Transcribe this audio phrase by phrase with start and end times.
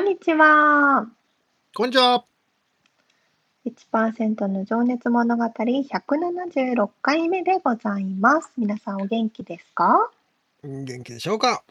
[0.00, 1.06] んにちは。
[1.76, 2.24] こんにちは。
[3.66, 8.50] 1%の情熱物語176回目でございます。
[8.56, 10.10] 皆さんお元気ですか？
[10.62, 11.62] 元気でしょうか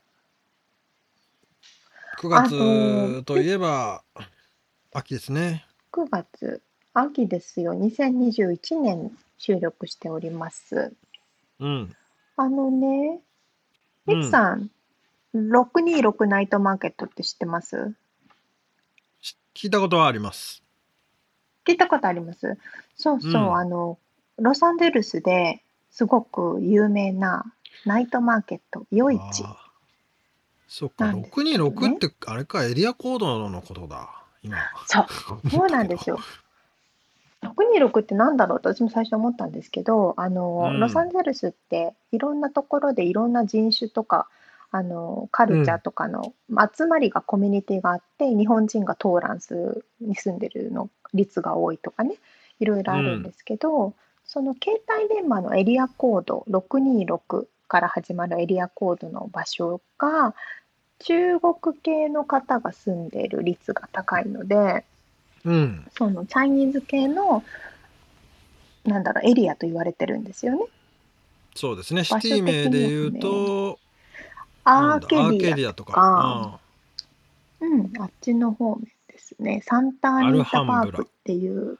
[2.20, 4.04] ?9 月といえば
[4.94, 5.66] 秋ですね。
[5.92, 6.62] 9月、
[6.94, 7.74] 秋ですよ。
[7.74, 10.94] 2021年収録しております。
[11.60, 11.96] うん。
[12.38, 13.22] あのね、
[14.06, 14.70] みつさん、
[15.34, 17.96] うん、626ナイトマーケットって知ってます？
[19.62, 20.64] 聞いたことはあります。
[21.68, 22.58] 聞いたことあります。
[22.96, 23.98] そうそう、うん、あの、
[24.38, 27.44] ロサンゼルスですごく有名な
[27.86, 29.44] ナイトマーケット、夜市。
[30.70, 34.10] そっか、626ってあれか、エリアコードのことだ。
[34.44, 34.60] 今。
[34.88, 35.06] そう、
[35.52, 36.20] そうなんですよ。
[37.42, 44.30] 626ってなんだろうと私も最初思ったんですけど、あの、うん、ロサンゼルスっていろんなところでいろんな人種とか
[44.72, 46.34] あのカルチャーとかの
[46.76, 52.16] 集まりがコミュニティがあって、日本人がトーランスに住んでるの率が多いとかね
[52.60, 53.94] いろいろあるんですけど、
[54.26, 60.36] その携帯電話のエリアコード626から始まるエリアコードの場所が
[61.00, 64.84] 中国系の方が住んでいる率が高いので、
[65.46, 67.44] うん、そのチャイニーズ系の
[68.84, 70.66] なんだろうエリアと言われてるんですよね。
[71.56, 72.04] そうですね。
[72.04, 73.80] シティ名で言うと、
[74.70, 76.60] アーケディアとか、
[77.60, 79.62] うん、あっちの方面ですね。
[79.66, 81.80] サンタアニータパークっていう、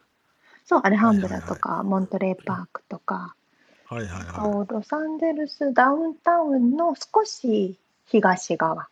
[0.64, 3.34] そう、アルハンブラとか、モントレーパークとか、
[3.86, 8.88] はいはいはい、ロサンゼルスダウンタウンの少し東側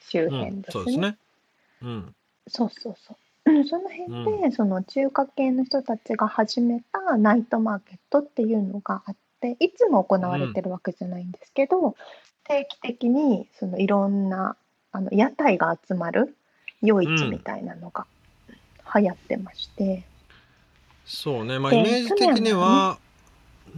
[0.00, 0.80] 周辺ですね。
[0.80, 1.16] うん、そうですね。
[1.82, 2.14] うん。
[2.48, 3.16] そうそうそう。
[3.68, 11.94] その辺で、うん、その中華系の人たちが始めたナイトマーケットっていうのがあっていつも行われてるわけじゃないんですけど、
[12.48, 14.56] 定期的にそのいろんな
[14.92, 16.36] あの屋台が集まる
[16.82, 18.06] 夜市みたいなのが
[18.94, 20.04] 流行ってまして、
[21.04, 22.98] そうね、まあ、イメージ的には、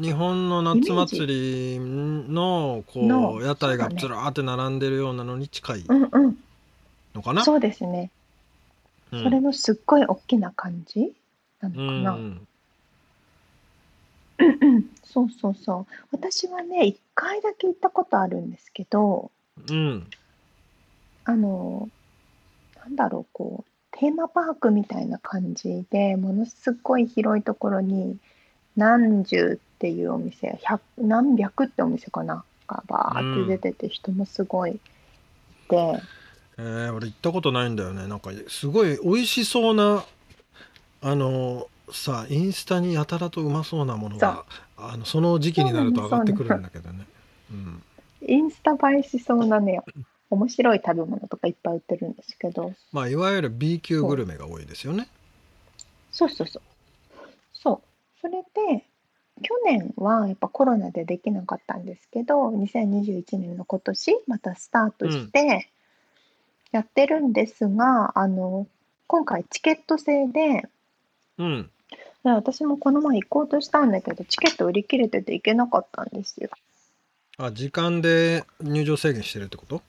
[0.00, 6.38] 日本の夏祭りのこう屋台がずらーって並んでるようなのに近いうんうん。
[7.14, 7.42] のかな？
[7.42, 8.10] そうですね、
[9.12, 9.22] うん。
[9.24, 11.12] それのすっごい大きな感じ？
[11.60, 12.46] なのかな、うん。
[15.02, 15.86] そうそうそう。
[16.12, 19.32] 私はね、1回だけ行ったことあるんですけど、
[19.68, 20.06] うん。
[21.24, 21.88] あの、
[22.76, 28.18] なんだろう、こう、テーマパークみたいな感じで、ものすごい広いところに、
[28.76, 34.78] 何十っていうお店、百何百ってお店かな、がバーって出てて、人もすごいい
[35.68, 36.00] て、
[36.56, 38.06] えー、俺行ったことないんだよね。
[38.06, 40.04] なんかすごい美味しそうな
[41.00, 44.44] あのさインスタにやたらとうまそうなものが
[44.80, 47.06] あのその時期になると上がってくるんだけどね。
[47.50, 47.82] うん、
[48.26, 49.80] インスタ映えしそうなね、
[50.30, 52.74] 面白い食べ物とかいっぱい売ってるんですけど。
[52.92, 55.08] まあ、いわゆる B 級グルメが多いですよね。
[56.12, 56.62] そうそうそう。
[57.52, 58.20] そう。
[58.20, 58.84] それで、
[59.42, 65.70] 去年はやっぱコロナでできなかったんですけど、2021年の今年、またスタートして
[66.72, 68.66] やってるんですが、うん、あの、
[69.06, 70.68] 今回チケット制で、
[71.38, 71.70] うん。
[72.24, 76.50] 私もこの前行こうとしたんだけど、チケット売り切れてて行けなかったんですよ。
[77.38, 79.82] あ、時間で入場制限してるってこと？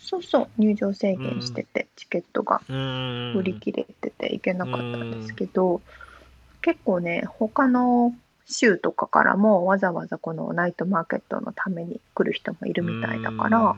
[0.00, 2.62] そうそう、入場制限してて、チケットが。
[2.68, 5.82] 売り切れてて行けなかったんですけど、
[6.62, 8.14] 結構ね、他の
[8.46, 13.76] 州とかからもわざわざこのナイトマーケットのために来る人もいるみたいだから、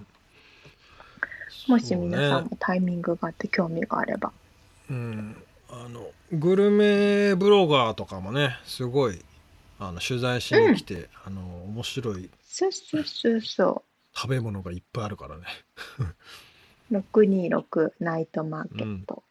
[1.69, 4.33] もし皆さんもタイミングがあって興味があれば。
[4.91, 5.37] うん
[5.71, 9.23] あのグルメブロガーとかもねすごい
[9.79, 13.83] あの取材しに来て、うん、あの面白いそうそうそうそう
[14.15, 15.45] 食べ物がいっぱいあるからね
[16.93, 19.25] 626ナイトマーケット、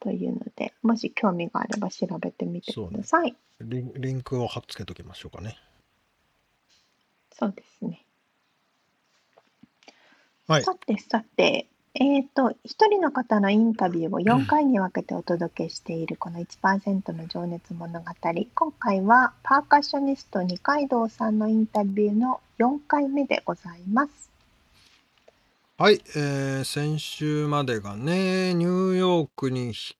[0.00, 3.36] というので、もし興味があれば調べてみてください。
[3.60, 5.56] リンリンクを貼っつけときましょうかね。
[7.32, 8.04] そうですね。
[10.46, 10.64] はい。
[10.64, 18.06] さてさて、えっ、と、一人の方のインタビューを4回に分けてお届けしているこの1%の情熱物語。
[18.54, 24.30] 今回はパーカッショニスト二階堂さんのインタビューの4回目でございます。
[25.78, 29.96] はい、えー先週までがね、ニューヨークにひ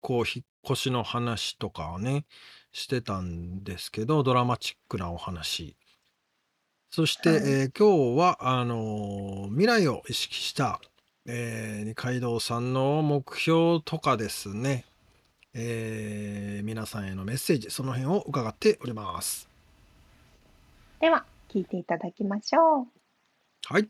[0.00, 2.24] こう引っ越しの話とかをね、
[2.72, 5.76] してたんですけど、ドラマチックなお話。
[6.90, 10.80] そして、はいえー今日は、あのー未来を意識した、
[11.32, 14.84] えー二階堂さんの目標とかですね、
[15.54, 19.48] えー皆さんへのメッセージ、その辺を伺っております。
[21.00, 22.86] では、聞いていただきましょう。
[23.68, 23.88] はい。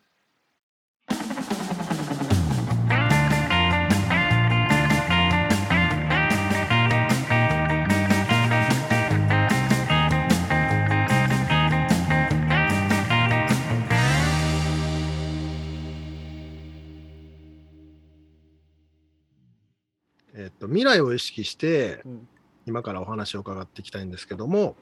[20.66, 22.28] 未来を意識して、うん
[22.66, 24.76] 今からお話を伺っていきたいんですけども、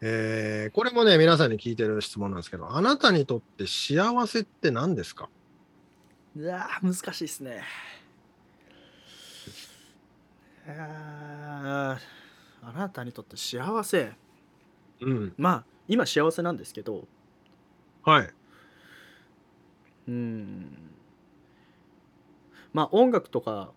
[0.00, 5.28] えーこれもね、皆さんに聞いてる質問なんですけど、あなたにとって幸せって何ですか？
[6.36, 7.62] うわー難しいですね。
[10.68, 14.12] あーあなたにとって幸せ？
[15.00, 15.34] うん。
[15.36, 17.06] まあ今幸せなんですけど
[18.04, 18.30] はい。
[20.08, 20.91] うん
[22.72, 23.72] まあ音楽とか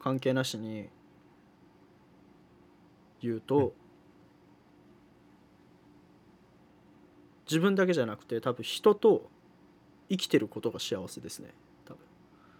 [0.00, 0.88] 関係なしに
[3.20, 3.72] 言うと、
[7.46, 9.30] 自分だけじゃなくて多分人と
[10.08, 11.50] 生きてることが幸せですね
[11.84, 11.94] 多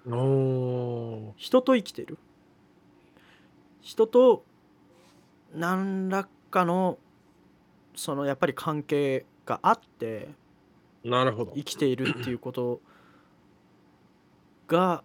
[0.08, 1.32] 分。
[1.36, 2.18] 人と生きてる？
[3.80, 4.44] 人と
[5.54, 6.98] 何らかの
[7.96, 10.28] そのやっぱり関係があって
[11.04, 11.52] なるほど。
[11.56, 12.80] 生きているっていうこと
[14.68, 15.02] が、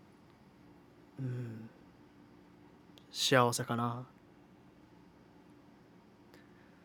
[1.19, 1.69] うん、
[3.11, 4.05] 幸せかな。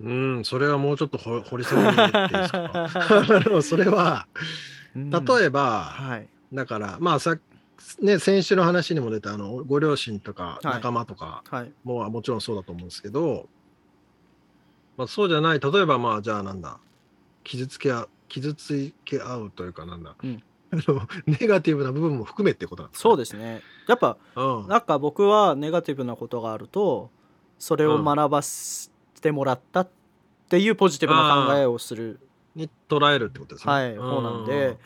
[0.00, 2.72] うん、それはもうちょっと掘掘り下げていいいですか？
[3.44, 4.26] あのそれは、
[4.94, 6.28] 例例えば、はい。
[6.52, 7.36] だから、まあさ、
[8.00, 10.72] ね、先週の話にも出た、あの、ご両親とかはい。
[10.74, 11.72] 仲間とかはい。
[11.84, 13.48] も、もちろんそうだと思うんですけど、
[14.96, 16.78] まあ、そうじゃない、例えば、まあ、じゃあなんだ、
[17.44, 20.42] 傷つけあ、傷つけ合うというかなんだ、うん。
[20.42, 24.68] あのネガティブな部分も含めってことなんですかそうですねやっぱうん。
[24.68, 27.10] なんか僕はネガティブなことがあると
[27.58, 28.90] それを学ばせ
[29.20, 29.88] てもらったっ
[30.48, 32.20] ていうポジティブな考えをする
[32.54, 33.72] に捉えるってことですね。
[33.72, 34.78] はい方なんで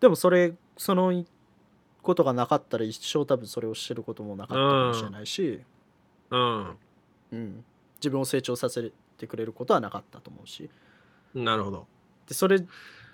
[0.00, 1.24] でもそれその
[2.02, 5.60] ことがなかったら一生多分それを知ることもなかったかもしれないし、
[6.30, 6.76] うん。
[7.32, 7.64] うん、
[7.96, 10.68] 自分を成長させてくれることはなかったと思うし
[11.34, 11.44] うん。
[11.44, 11.86] なるほど。
[12.28, 12.60] でそれ、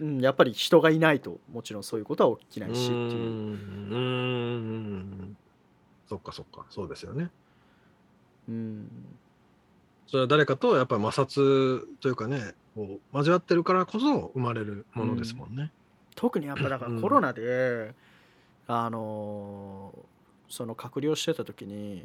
[0.00, 2.98] うん、やっぱり人がいないともちろんそういうことは起きないしっていう。
[2.98, 5.36] うん。
[6.08, 6.64] そっかそっか。
[6.70, 7.30] そうですよね。
[8.48, 8.88] うん。
[10.06, 15.54] それは誰かとやっぱり摩擦というかね、こう交わってるからこそ生まれるものですもん。
[15.54, 15.70] ね。
[16.16, 17.94] 特にやっぱだからコロナで、
[18.66, 19.94] あの
[20.48, 22.04] その隔離をしてた時に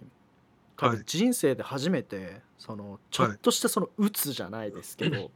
[0.76, 5.32] 多分人生で初めてそのちょっとしたそのうつじゃないですけど、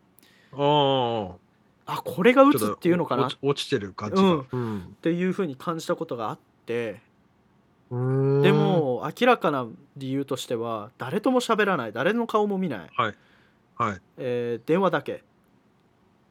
[0.54, 1.49] ああ。
[1.92, 3.28] あこれがうちょっとつっていうのかな？
[3.28, 4.46] っ落ちてる感じが。
[4.52, 4.96] うん。
[5.02, 7.02] ていうふうに感じたことがあって
[7.92, 9.66] で、も明らかな
[9.98, 13.16] 理由としては誰とも喋らない誰の顔も見ない、はい。
[13.78, 14.02] はい。
[14.18, 15.20] えー電話だけっ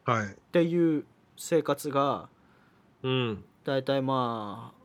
[0.05, 0.37] はい。
[0.53, 1.05] ていう
[1.37, 2.29] 生活が
[3.03, 3.45] うん。
[3.65, 4.79] だいたいまあ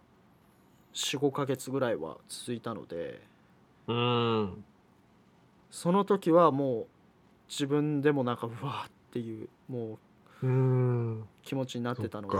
[0.94, 3.22] 45ヶ月ぐらいは続いたので
[3.88, 4.64] うん。
[5.70, 6.86] その時はもう
[7.50, 9.98] 自分でもなんかうわーっていうもう
[10.44, 11.26] うん。
[11.42, 12.38] 気持ちになってたので。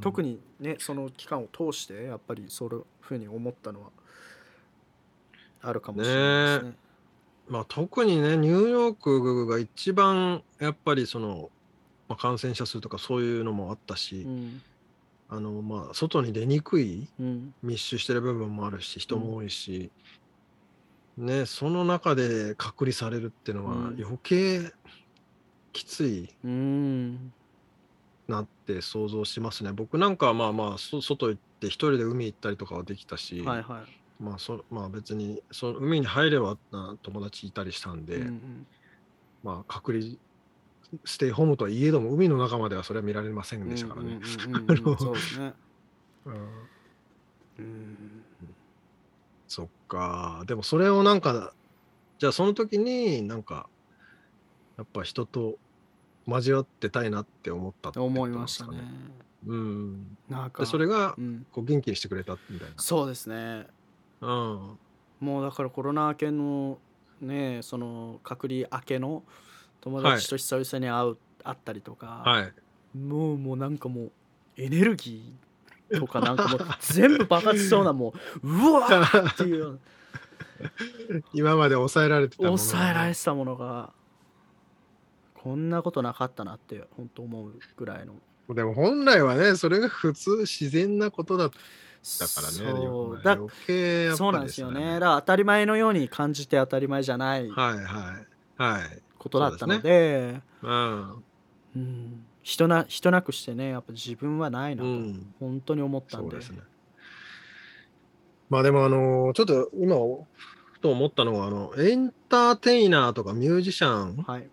[0.00, 3.90] 特にねその期間を通してやっぱりそういうふうに思ったのは
[5.62, 6.76] あるかもしれないですね。
[7.48, 11.50] まあ、特にね、ニューヨークが一番やっぱりその、
[12.08, 14.62] まあ、感染者数とかそういうのもあったし、うん。
[15.32, 17.54] あのまあ、外に出にくいうん。
[17.62, 19.90] 密集してる部分もあるし人も多いし、
[21.16, 24.00] ねその中で隔離されるっていうのはうん。
[24.00, 24.72] 余計
[25.72, 27.32] きついうん
[28.28, 34.22] なって想像しますね僕なんかはまあまあそ外行って一人で海行ったりとかはできたし、はいはい。
[34.22, 38.66] まあそまあ別にその海に入ればな友達いたりしたんで、うんうん
[39.42, 40.16] まあ隔離
[41.04, 44.18] ステイホームとはいえども海の中まではそれは見られませんでしたからね。
[44.46, 45.54] うんうんうんうん あのそうですね。
[46.26, 46.34] うん
[47.58, 48.24] うん
[49.50, 50.44] そっか。
[50.46, 51.52] でもそれをなんか、
[52.20, 53.68] じゃあその時になんか、
[54.80, 55.58] やっぱ人と
[56.26, 58.78] 交わってたいなって思ったってこと思いましたね。
[59.46, 60.16] うん。
[60.26, 63.66] なんかで、それがうん、こう元気にしてくれたみたいそうですね。
[64.22, 64.28] な。
[64.28, 64.78] うん。
[65.20, 66.78] もうだからコロナ明けの
[67.20, 69.22] ねその隔離明けの
[69.82, 72.98] 友達と久々に会う、会ったりとか、はい。
[72.98, 74.12] もうもうなんかもう
[74.56, 79.78] エネルギーとかなんかもう 全部爆発しそうなもううわーっていう
[81.34, 83.92] 今まで抑えられてたなものが抑えられてたものが
[85.42, 88.14] こんなことなかったなって本当思うぐらいの
[88.54, 92.56] でも本来はね、それが普通自然なことだったからね。
[92.56, 97.82] そうだ余計やっぱりそうなんですよねだから当たり前のように感じて当たり前じゃないはいはい。
[98.62, 99.02] はい。
[99.18, 101.24] ことだったのでうん。
[101.76, 105.34] うん、人な人なくしてねやっぱ自分はないなと、うん。
[105.38, 106.58] 本当に思ったんでそうですね。
[108.50, 114.50] まあでもあのちょっと今ふと思ったのはあのエンターテイナーとかミュージシャンはい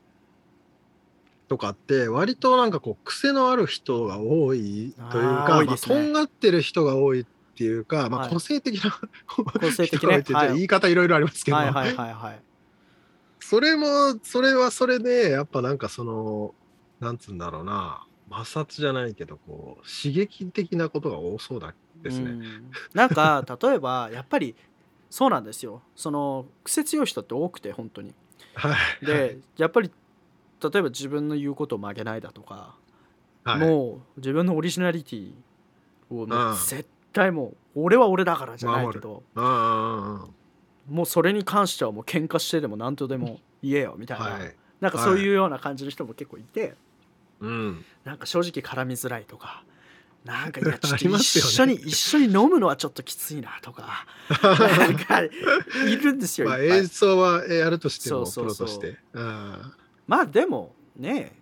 [1.47, 7.25] とかって割となんかこう癖のある人が多いというかまあ、とんがってる人が多いっ
[7.57, 8.29] ていうか、まあ、はい。
[8.29, 8.91] 個性的な、
[9.27, 10.47] 個性的人が多いって言い。
[10.47, 12.39] て言い方いろいろありますけど、はいはいはいはい。
[13.39, 16.53] それもそれはそれでやっぱなんかその
[16.99, 21.73] なんつうんだろうな摩擦じゃないけどこう刺激的なことが多そうだ
[22.03, 22.31] ですね。
[22.31, 22.71] うん。
[22.93, 24.55] なんか例えばやっぱり
[25.09, 25.81] そうなんですよ。
[25.95, 28.13] その癖強い人って多くて本当に。
[28.53, 29.05] はい。
[29.05, 29.91] でやっぱり
[30.61, 32.75] 例えば自分の言うことを曲げないだとか、
[33.43, 35.33] はい、もう自分のオリジナリティ
[36.09, 36.55] をもううん。
[36.55, 44.55] 絶対もう俺は俺だからじゃないけどもうそれに関してはもう喧嘩してでも何とでも言えよみたいな、はい。
[44.79, 46.75] なんかそういうような感じの人も結構いて、
[47.39, 47.85] うん。
[48.03, 49.63] なんか正直絡みづらいとか
[50.23, 54.05] なんかいやちょっあと一緒よねに一緒に飲むのはちょっときついなとか
[54.43, 55.29] なんかい
[56.01, 58.79] るんですよ、まあ演奏はやるとしてもそうそうそう。
[58.79, 58.99] プロとして。
[59.13, 59.73] うん
[60.07, 61.33] まあでもね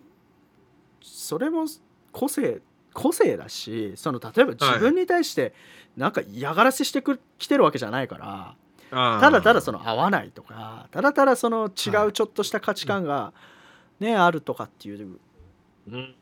[1.01, 1.65] それも
[2.12, 2.62] 個性
[2.93, 5.53] 個性だしその例えば自分に対して
[5.98, 8.55] なんか嫌がらせしてくきてるわけじゃないか
[8.91, 13.34] ら、ただただその合わないとかただただその違はいうちょっとした価値観が
[14.00, 15.19] ね、あるとかっていう
[15.88, 16.15] うん。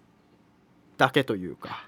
[0.98, 1.86] だけというか。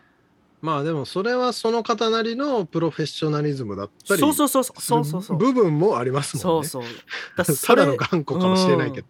[0.62, 5.24] まあでもそれはその方なりのプロフェッショナリズムだったりそうそうそうそうそうそう。
[5.24, 6.68] そう部分もありますもんね。
[6.68, 6.94] そうそう。
[7.38, 9.08] だただの頑固かもしれないけど。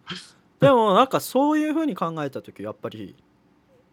[0.59, 3.15] でもなんかそういうふうに考えた時やっぱり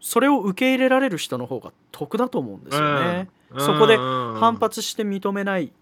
[0.00, 3.28] それを受け入れられる人の方が得だと思うんですよね。
[3.58, 5.72] そこで反反発して認めない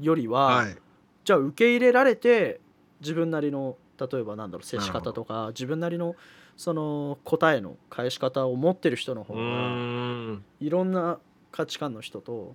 [0.00, 0.76] よりは、はい。
[1.24, 2.60] じゃあ受け入れられて
[3.00, 6.14] 自分なりの例えばなんだろう接し方とか自分なりの
[6.56, 10.40] その答えの返し方を持ってる人の方うが。
[10.60, 11.18] いろんな
[11.50, 12.54] 価値観の人と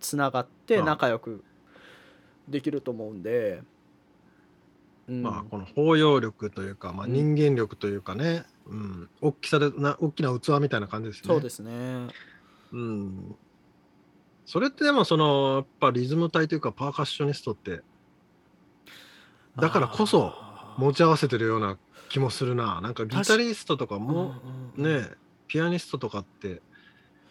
[0.00, 1.42] つながってあ仲良く
[2.48, 3.66] できると思うんで、うん
[5.08, 11.28] まあこの包容力というか、まあ、うん人間力というかね、うん、大きさでな大きな器みたいな感じですね。
[11.28, 12.08] そうですね。
[12.72, 13.36] うん。
[14.44, 17.82] それってでもそのやっぱリズム隊というかパーカッショニストって
[19.56, 20.34] だからこそ
[20.76, 22.80] 持ち合わせてるような気もするな。
[22.80, 24.38] なんかギタリストとかも
[24.76, 25.08] うんうんうんね、
[25.46, 26.62] ピアニストとかって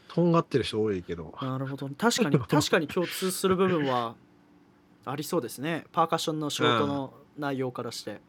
[0.08, 1.34] とんがってる人多いけど。
[1.41, 4.15] なるほど確かに確かに共通する部分は
[5.05, 8.22] ありそうですねパーカッションの仕事の 内容からして、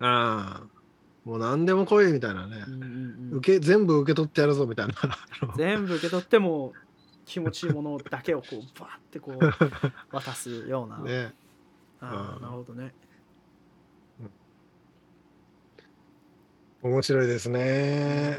[0.00, 0.82] ああ。
[1.24, 2.70] もう何でも来いみたいなねう。
[2.70, 2.86] んうんう
[3.34, 4.94] ん受け全部受け取ってやるぞみたいな。
[5.56, 6.72] 全部受け取っても
[7.24, 9.38] 気持ちいいものだけをこうバーってこう
[10.14, 11.32] 渡すような、ね。
[12.00, 12.92] あーうんなるほどね
[16.82, 18.38] 面白いですね。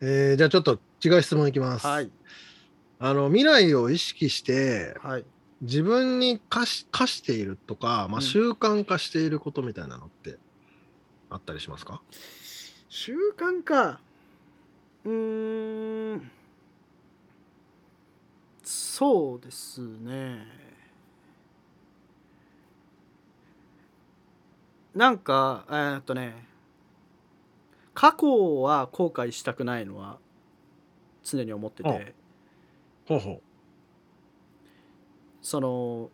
[0.00, 1.86] えーじゃあちょっと違う質問いきます。
[1.86, 2.10] はい
[2.98, 5.24] あの未来を意識してはい
[5.62, 10.38] 自分に課し課しているとか、まあ、うん習慣化していることみたいなのって
[11.30, 12.02] あったりしますか、
[12.88, 14.00] 習慣か。
[15.04, 16.30] うーん。
[18.62, 20.46] そうですね。
[24.94, 26.46] なんかえーっとね。
[27.96, 30.18] 過去は後悔したくないのは
[31.24, 32.14] 常に思ってあて
[33.08, 33.40] ほうほ
[35.46, 36.10] その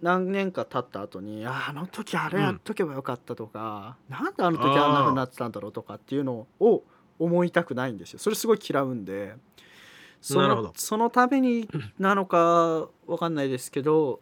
[0.00, 6.82] 何年か経った後にああの時あれやっとけばよかったとか、なんであの時あんなふうになってたんだろうとかっていうのを
[7.18, 8.20] 思いたくないんですよ。
[8.20, 9.34] それすごい嫌うんで。
[10.22, 10.68] そなるほど。
[10.68, 14.20] のそのためになのかわかんないですけど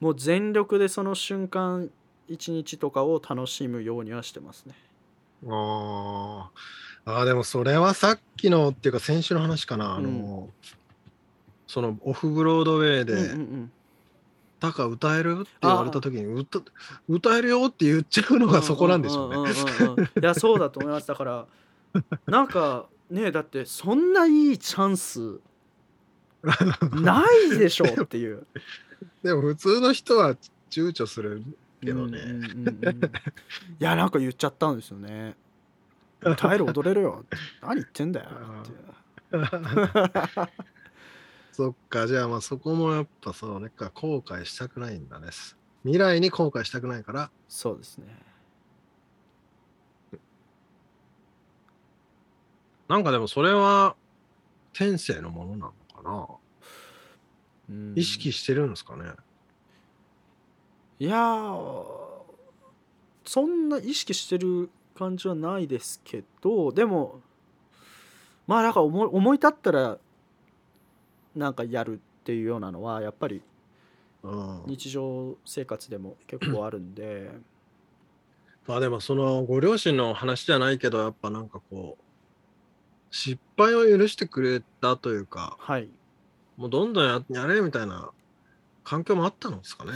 [0.00, 1.90] もう全力でその瞬間
[2.26, 4.74] 一日とかを楽しむようにはしてますね。
[5.42, 7.12] うあー。
[7.12, 10.48] あーでもそれはさっきのっていうか先週の話かな、あの
[11.68, 13.72] そのオフブロードウェイでうんうんうん
[14.58, 16.60] 「タカ歌える?」って言われた時に歌
[17.08, 19.52] 「歌えるよ」って言っちゃうのがそこなんでしょうね。
[20.20, 21.06] いやそうだと思います。
[21.06, 21.46] だから
[22.26, 25.38] なんかねだってそんないいチャンス
[27.02, 28.46] ないでしょうっていう。
[29.22, 30.34] でも普通の人は
[30.70, 31.42] 躊躇する
[31.80, 32.18] けどね。
[32.18, 33.04] うんうんうんうん。
[33.04, 33.10] い
[33.78, 35.36] やなんか言っちゃったんですよね。
[36.20, 37.24] 歌える踊れるよ。
[37.62, 38.30] 何言ってんだよ
[38.62, 38.72] って
[41.58, 42.06] そっか。
[42.06, 45.26] じゃあまあそこもやっぱそうねか後悔したくないんだね。
[45.82, 47.32] 未来に後悔したくないから。
[47.48, 48.06] そうですね。
[52.86, 53.96] なんかでもそれは
[54.72, 56.28] 天性のものなのかな、
[57.70, 57.94] うん。
[57.96, 59.10] 意識してるんですかね。
[61.00, 61.84] いやー
[63.24, 67.20] そんな意識してる感じはないですけどでも
[68.46, 69.98] まあなんか思い立ったら
[71.34, 73.42] なんかやるっていうようなのはやっぱり
[74.22, 74.62] うん。
[74.66, 77.30] 日常生活でも結構あるんで。
[78.66, 82.04] まあでもそのご両親の話じゃないけどやっぱなんかこう
[83.10, 85.88] 失敗を許してくれたというかはい。
[86.58, 88.10] もうどんどんややれみたいな
[88.84, 89.92] 環境もあったのですかね。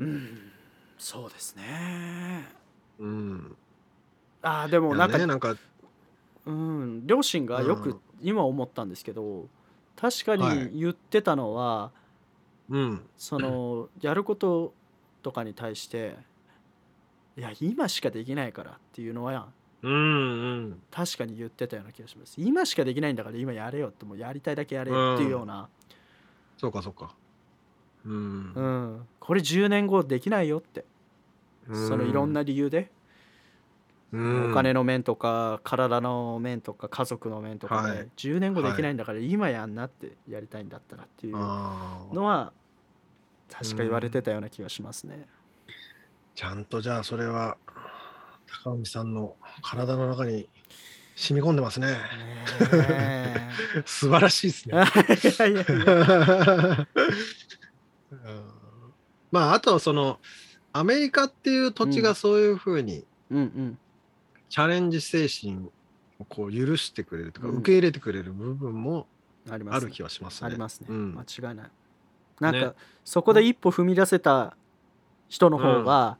[0.00, 0.52] うん。
[0.98, 2.48] そうですね。
[2.98, 3.56] うん。
[4.42, 5.56] ああでもなんか、ねなんか
[6.46, 7.06] うん。
[7.06, 8.00] 両親がよくうん。
[8.22, 9.48] 今思ったんですけど
[9.96, 10.58] 確かはい。
[10.58, 11.90] に言ってたのは、
[12.68, 13.02] うん。
[13.16, 14.74] その やること
[15.22, 16.16] とかに対して
[17.36, 19.48] いや今しかできないからっていうのは
[19.82, 19.94] うんう
[20.68, 20.82] ん。
[20.90, 22.34] 確かに言ってたような気がします。
[22.38, 25.68] 今しかできないんだから今やれよってもうやりたいだけやれよっていうような、
[26.56, 27.14] そうかそうか。
[28.04, 28.52] うん。
[28.54, 29.06] うん。
[29.20, 30.84] これ10年後できないよって、
[31.68, 32.90] そのいろんな理由で、
[34.12, 34.50] うん。
[34.52, 38.08] お金の面とか体の面とか家族の面とかで、はい。
[38.16, 42.52] 10年後できないんだから今やんなってやりたいんだったらっていうのは
[43.50, 45.26] 確か言われてたような気がしますね。
[46.34, 47.56] ちゃんとじゃあそれは
[48.64, 50.48] 高海さんの体の中に
[51.16, 51.86] 染み込んでますね。
[51.88, 51.96] ね
[52.72, 53.50] え。
[53.86, 54.74] 素晴らしいですね。
[59.32, 60.20] まああとその
[60.72, 63.78] アメリカっていう土地がそういうふうにうんうん
[64.48, 65.70] チャレンジ精神
[66.18, 67.56] をこう許してくれるとかうん。
[67.56, 69.06] 受け入れてくれる部分も
[69.50, 70.46] ありまする気はしますね。
[70.46, 71.14] ありますね、うん。
[71.14, 71.70] 間違いない。
[72.40, 72.72] なんか、ね。
[73.04, 74.56] そこで一歩踏み出せた
[75.28, 76.18] 人の方が、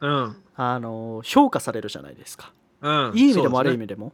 [0.00, 0.36] うん。
[0.54, 4.12] あの評価されるじゃないですか、うん、いい意味でも悪い意味味でも、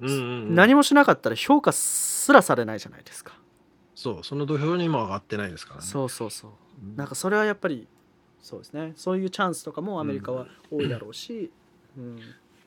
[0.00, 0.18] うんうんう
[0.52, 3.34] ん、何もしなかったら評価すらされないじゃないですか、
[3.94, 4.24] そう。
[4.24, 5.86] その土俵にも上がってないですからね。
[5.86, 6.50] そうそうそう。
[6.82, 6.96] うん。
[6.96, 7.86] なんかそれはやっぱり
[8.40, 8.92] そうですね。
[8.96, 11.50] そういうチャンスとかもアメリカは多いだろうし、うん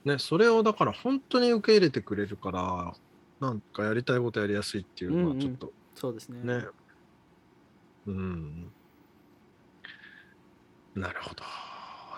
[0.06, 2.94] ね、それをだから本当に受け入れてくれるから
[3.40, 5.72] なんかやりたいことやりやすいっていうのはちょっと。
[5.96, 6.60] そうですね。
[6.60, 6.66] ね。
[8.08, 8.72] うん、
[10.96, 11.44] なるほど。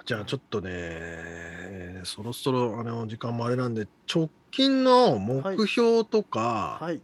[0.06, 7.02] じゃあちょっとねそろそろあの時間もあれなんで直近の目標とか、はい。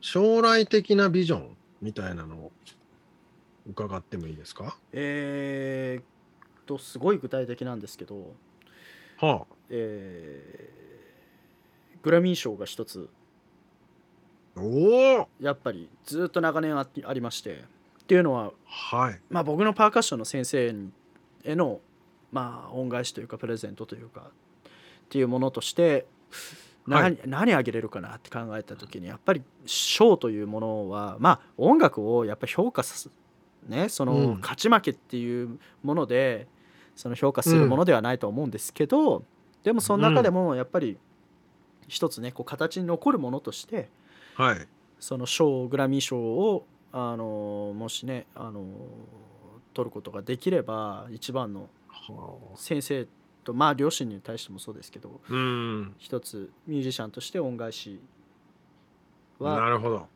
[0.00, 2.52] 将来的なビジョンみたいなのを
[3.68, 4.78] 伺ってもいいですか？
[4.92, 6.04] えー、っ
[6.64, 8.34] とすごい具体的なんですけど、
[9.20, 10.80] はえー
[12.02, 13.08] グラミー賞が一つ。
[14.56, 17.64] あおおやっぱりずっと長年あありまして。
[18.02, 19.20] っていうのは、はい。
[19.30, 20.74] まあ、僕のパーカッションの先生
[21.44, 21.80] への、
[22.32, 24.72] まあ、恩返しというかプレゼントというかっ
[25.08, 26.06] ていうものとして
[26.88, 27.18] 何,、はい。
[27.26, 33.10] 何あげれるかなって考えた時にやっぱり賞というものはまあ音楽をやっぱ評価す。
[33.68, 34.40] ねそのうん。
[34.40, 36.48] 勝ち負けっていうもので
[37.00, 39.24] その評価するものではないと思うんですけど、
[39.64, 40.98] でもその中でもやっぱり
[41.88, 43.88] 一つねこう形に残るものとして
[44.34, 44.68] はい。
[44.98, 48.66] その賞グラミー賞をあのもしねあの
[49.72, 52.56] 取ることができれば一番のはあ。
[52.56, 53.06] 先生
[53.44, 55.94] とまあ両親に対してもそうですけどうん。
[55.96, 57.98] 一つミュージシャンとして恩返し
[59.40, 60.06] なは、るほど。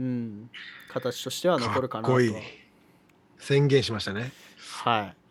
[0.00, 0.50] うん、
[0.88, 2.18] 形としては残るかなと。
[3.38, 4.32] 宣言しましたね。
[4.82, 5.21] はい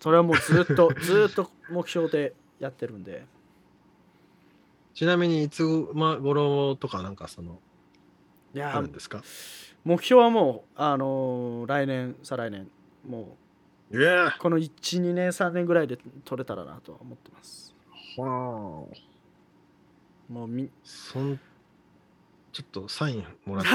[0.00, 3.24] それはもうずっと ずっと目標でやってるんで。
[4.94, 7.60] ちなみにいつま頃とかなんかその
[8.54, 9.22] いやあるんですか？
[9.84, 12.70] 目標はもうあの来年再来年
[13.06, 13.36] も
[13.90, 13.94] う
[14.40, 17.74] この12年3年ぐらいで取れたらなとは思ってます。
[18.16, 20.32] はあ。
[20.32, 21.38] もうみそん
[22.52, 23.70] ちょっとサインもらって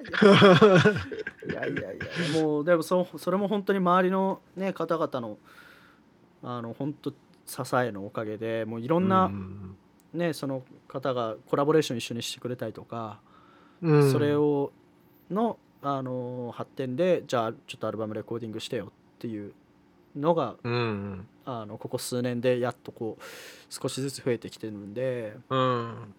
[1.50, 1.98] いやいやい
[2.34, 5.38] やもうでもそそれも本当に周りの、ね、方々の
[6.42, 7.10] あの本当
[7.46, 9.76] 支えのおかげでもういろんうな、ん。
[10.14, 13.20] ね、その方がコラボレーション一緒にしてくれたりとか
[13.82, 14.12] うん。
[14.12, 14.72] それを
[15.30, 19.52] の、あの発展でじゃあちょっとアルバムレコーディングしてよっていう
[20.16, 21.26] のがうん。
[21.44, 23.22] あのここ数年でやっとこう
[23.68, 26.14] 少しずつ増えてきてるんでうん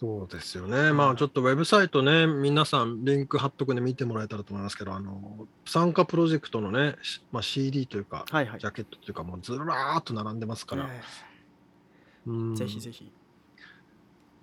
[0.00, 0.92] そうですよね。
[0.92, 8.60] まあちょっとウェブサイトね、皆さんリンク貼っとくんで見てもらえたらと思いますけど、あの、参加プロジェクトのね、しまあ、CD というか、はいはい。
[8.60, 10.88] ジャケットというか、もうずらーっと並んでますから。
[10.90, 11.02] え
[12.26, 12.52] うん。
[12.54, 13.12] えぜひぜひ。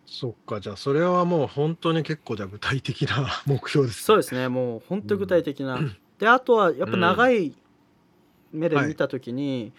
[0.05, 4.03] そっか、じゃあそれはもう本当に結構じゃあ具体的な目標です。
[4.03, 4.49] そうですね。
[4.49, 5.81] もう本当に具体的な、
[6.19, 7.51] であとはやっぱ長い
[8.51, 9.73] 目で見た時に、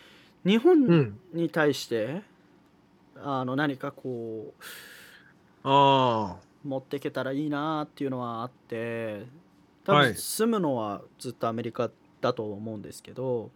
[0.45, 1.21] 日う本ん。
[1.33, 2.23] に対して
[3.23, 4.63] あの何かこう
[5.65, 9.27] あ持っていけたらいいなっていうのはあって
[9.85, 11.91] 多分はい住むのはずっとアメリカ
[12.21, 13.51] だと思うんですけど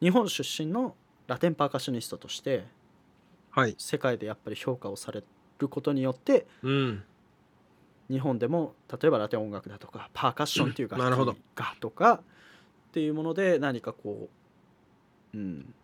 [0.00, 0.94] 日本出身の
[1.26, 2.64] ラテンパーカッショニストとして
[3.52, 3.74] あ、はい。
[3.78, 5.22] 世界でやっぱり評価をされ
[5.58, 7.04] ることによってうん。
[8.10, 12.20] 日本でも例えばラテン音楽だとかパーカッションっていう楽器なるほどがとかっ
[12.92, 14.28] ていうもので何かこ
[15.34, 15.74] う、うん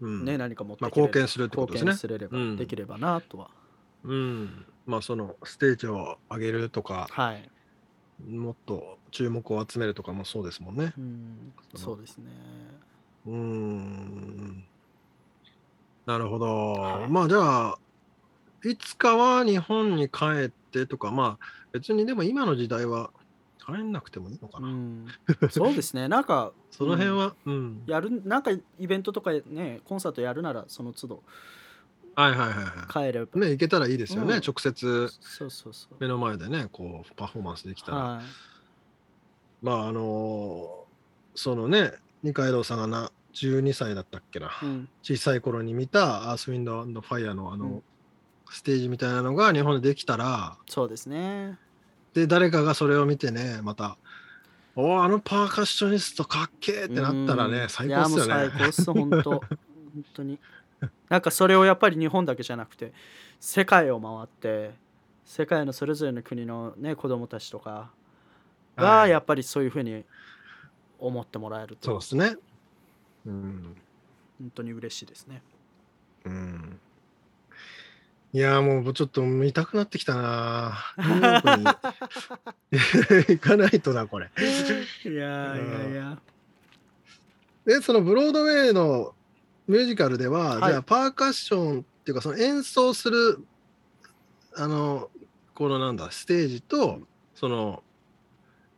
[0.00, 0.24] うん。
[0.24, 3.50] ね、何か持ってまあ貢献するってことですね貢献すれれば、うんできればなとは
[4.04, 4.66] うん。
[4.86, 7.48] まあそのステージを上げるとか、はい、
[8.28, 10.92] もっと注目を集めるとかもそうですもんね。
[10.96, 12.24] うん、そうですね
[13.26, 14.64] うーん。
[16.06, 16.72] なるほど。
[16.72, 17.78] はいまあじゃあ、
[18.64, 23.10] いつかは日本に帰ってとか、まあ別にでも今の時代は
[23.64, 24.68] 帰んなくてもいいのかな。
[24.68, 25.06] うん、
[25.50, 27.82] そうですねなんか その辺は、うん。
[27.86, 31.22] やるなんかイベントとかねコンサートやるならその都度
[32.14, 33.38] はいはいはいは帰れば、い。
[33.38, 34.36] ね、行けたらいいですよね。
[34.36, 37.98] うん直接そうそうそう目の前でね、こうパフォーマンスできたら。
[37.98, 38.24] はい
[39.62, 40.86] まああの
[41.34, 41.92] そのね、
[42.22, 44.50] 二階堂さんがな12歳だったっけな。
[44.62, 47.82] うん小さい頃に見たアースウィンドファイアのあの、うん
[48.52, 51.56] ステージみたいなのが日本でできたら、そうですね
[52.14, 53.96] で誰かがそれを見てねまた
[54.76, 57.68] 「おおあのパーカッショニストかっけえ!」ってなったらねうん。
[57.68, 58.72] 最高っすよいやもう最高ねっ。
[58.72, 59.30] す本当。
[59.30, 59.42] 本
[60.14, 60.38] 当に。
[61.08, 62.92] なんかそれをやっぱり日本だけじゃなくて
[63.38, 64.74] 世界を回って
[65.24, 67.90] 世界のそれぞれの国のね子供たちとか
[68.76, 69.10] がはい。
[69.10, 70.04] やっぱりそういうふうに
[70.98, 72.00] 思ってもらえると。
[72.00, 72.36] そうですね。
[73.26, 73.76] うん。
[74.40, 75.42] 本当に嬉しいですね。
[76.24, 76.49] うん
[78.32, 81.24] いやーもうちょっと見たくなってきたなニュー。
[81.24, 83.36] ヨークに。
[83.40, 84.30] 行かないとなこれ。
[85.04, 86.18] いやいやいや。
[87.66, 89.14] でそのブロードウェイの
[89.66, 90.70] ミュージカルでは、はい。
[90.70, 93.44] じゃあパーカッションっていうかその演奏する
[94.54, 95.10] あの
[95.54, 97.00] このなんだステージと
[97.34, 97.82] その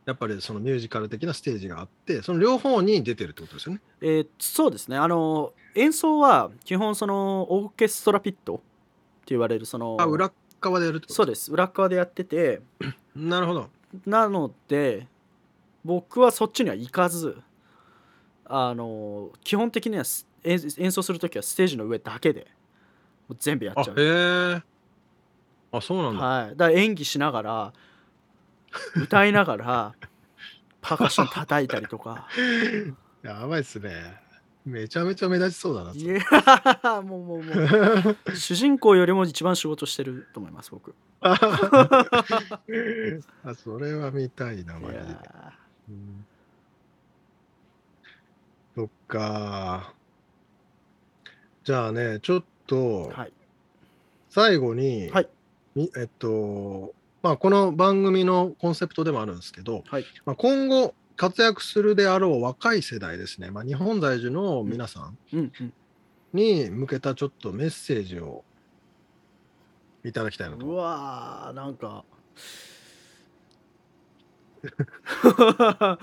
[0.05, 3.81] やっぱりそのミュージカル的なステージがあってその両方に出てるってことですよね。
[4.01, 4.97] えーそうですね。
[4.97, 8.61] あの演奏は基本そのオーケストラピット
[9.27, 11.13] 言われるそのあ裏っ側でやるってこと？
[11.15, 12.61] そうです裏っ側でやってて
[13.15, 13.69] なるほど。
[14.05, 15.07] なので
[15.85, 17.41] 僕はそっちには行かず
[18.45, 22.47] あの基本的にはス演演奏する時はステージの上だけで
[23.39, 24.61] 全部やあっちゃうへえ。
[25.71, 26.23] あそうなんだ。
[26.23, 27.73] はい、だから演技しながら
[28.95, 29.93] 歌いながら
[30.81, 32.27] パーカッション叩いたりとか
[33.21, 34.21] やばいっすね。
[34.65, 35.91] めちゃめちゃ目立ちそうだな。
[35.91, 37.55] いやもうもうもう。
[38.35, 40.95] 主人公よりも一番仕事してると思います僕。
[41.21, 41.37] あ
[43.55, 45.03] それは見たいな、マジで。
[48.75, 49.93] そっか。
[51.63, 53.33] じゃあね、ちょっとーはい。
[54.29, 55.29] 最後に、はい。
[55.75, 60.05] みえっと、まあ、この番組のコンセプトでもあるんですけど、はい。
[60.25, 65.17] まあ、今後活躍するであろう若い世代ですね、まあ、日本在住の皆さん
[66.33, 68.43] に向けたちょっとメッセージを
[70.03, 70.65] いただきたいなと。
[70.65, 72.03] うわーなんか。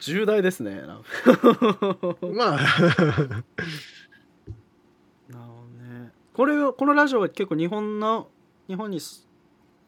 [0.00, 1.02] 重大ですねまあ、
[2.22, 2.62] なる
[5.46, 6.12] ほどね。
[6.34, 8.30] これをこのラジオは結構日本の
[8.68, 9.26] 日本にす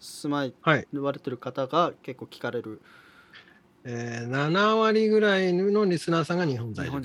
[0.00, 0.88] 住まいはい。
[0.92, 2.80] 言われてる方が結構聞かれる
[3.84, 7.00] えー7割ぐらいのリスナーさんが日本在住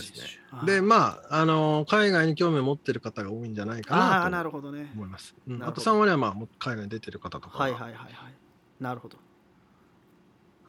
[0.66, 4.92] でで、まあ、あの海外に興味を持ってる方が多いんじゃないかななとるほどね。
[4.94, 5.36] 思います。
[5.48, 5.56] うん。
[5.56, 5.92] あとなるほど。
[5.92, 7.58] 3割は、まあ、海外に出てる方とか。
[7.58, 8.14] はいはいはいはい。
[8.80, 9.18] なるほど。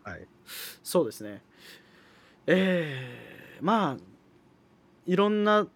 [0.04, 0.26] はい。
[0.82, 1.42] そうですね。
[2.46, 3.96] えー、まあ
[5.06, 5.66] いろんな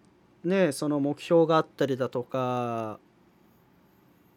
[0.43, 2.99] ねその目標があったりだとか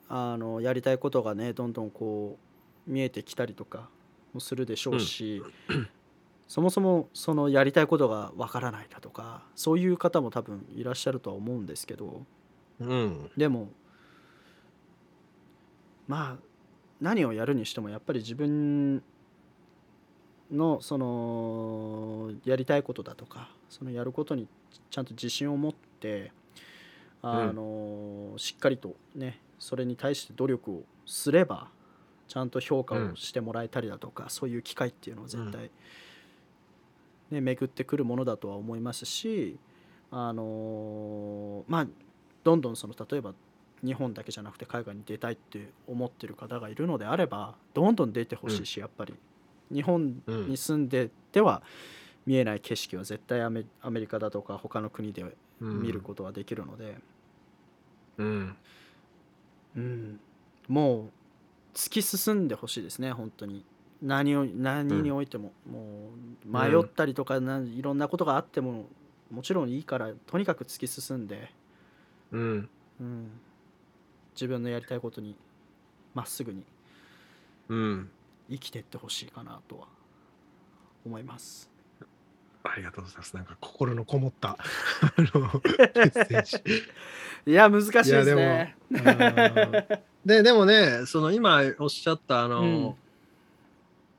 [0.08, 2.36] あのやりたいことがねどんどんこ
[2.88, 3.88] う見えてきたりとか
[4.34, 5.42] もするでしょうし、
[6.46, 12.22] そもそもそのやりたいことがわからないだとかそういう方も多分いらっしゃるとは思うんですけど
[12.80, 13.30] うん。
[13.36, 13.68] でも
[16.06, 16.44] まあ
[17.00, 19.02] 何をやるにしてもやっぱり自分
[20.50, 24.46] のそのやりたいことだとかそのやることに
[24.90, 26.30] ちゃんと自信を持って
[27.22, 31.68] あの、しっかりとねそれに対して努力をすれば
[32.34, 35.70] ちゃんと評価をしてもらえたりだとか、そういう機会っていうのは絶対、
[37.30, 39.56] ね、巡ってくるものだとは思いますし
[40.10, 41.86] あのまあ
[42.42, 43.34] どんどんその例えば
[43.84, 49.14] 日本だけじゃなくて海外に出たいって思ってる方がいるのであればどんどん出てほしいし、やっぱり。
[49.72, 51.62] 日本に住んでては
[52.26, 55.24] 見えない景色は絶対アメアメリカだとか他の国で
[55.60, 56.98] 見ることはできるので、
[58.18, 58.56] うん。
[59.76, 60.20] うん、
[60.68, 61.10] もう
[61.74, 63.64] 突き進んでほしいですね本当に。
[64.02, 66.10] 何を何においても、も
[66.44, 68.84] う迷ったりとかないろんなことがあっても
[69.30, 71.50] もちろんいいからとにかく突き進んで、
[72.32, 72.68] うん。
[73.00, 73.30] うん、
[74.34, 75.36] 自分のやりたいことに
[76.14, 76.64] まっすぐに
[77.68, 78.10] うん。
[78.50, 79.86] 生きてってほしいかなとは
[81.06, 81.70] 思います。
[82.62, 83.36] ありがとうございます。
[83.36, 84.56] なんか心のこもった
[87.46, 88.76] いや難しいですね。
[88.94, 89.84] うん。
[90.24, 92.94] ででもねその今おっしゃったあの、うん。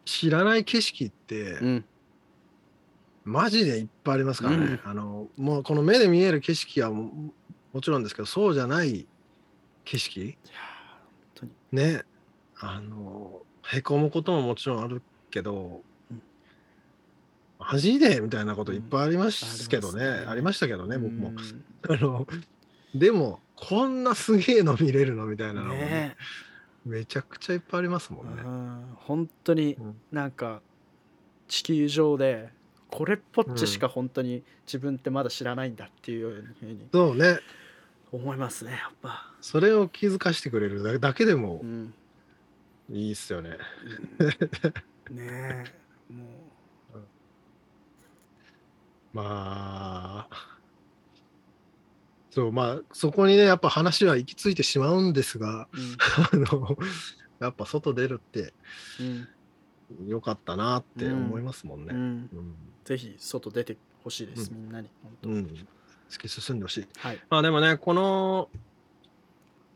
[0.05, 1.85] 知らない景色って、うん。
[3.23, 7.33] マジでいっぱいありますからね、あのもうこの目で見える景色はも
[7.73, 9.07] もちろんですけどそうじゃない
[9.83, 10.38] 景色。
[11.71, 12.03] ね。
[12.59, 16.21] あのへこむことももちろんあるけど、うん。
[17.59, 21.38] マジでみたいなこといっぱいありますけどね、うんありましたけどね僕も、うん。
[21.93, 22.27] あの
[22.93, 26.17] でもこんなすげえの見れるのみたいなのもねね。
[26.85, 28.41] めちゃくちゃいっぱいありますもんね。
[28.43, 28.83] うん。
[28.95, 29.95] 本当にうん。
[30.11, 30.61] なんか
[31.47, 32.49] 地球上で
[32.89, 37.39] これっぽっちしか本当に自分ってまだ知らないんだっていうふうにそうね。
[38.11, 39.31] 思いますねやっぱ。
[39.41, 41.93] それを気づかしてくれるだだけでもうん。
[42.89, 43.57] いいっすよね。
[45.09, 45.15] うん。
[45.17, 45.63] ねえ
[46.13, 46.45] も
[49.13, 50.54] まあ
[52.36, 55.69] そうまあそこにねやっぱ話は行き着いてしまうんですが
[56.34, 56.48] う、うん。
[56.52, 56.78] あの
[57.39, 58.54] やっぱ外出るって
[59.00, 59.28] うん。
[60.10, 62.28] よかったなって思いますもんね。
[62.84, 64.63] ぜひ外出てほしいです、うん。
[64.63, 64.89] みんなに
[65.24, 65.48] 本
[66.10, 66.88] 突き進んでほしい。
[66.98, 67.21] はい。
[67.30, 68.50] まあでもねこの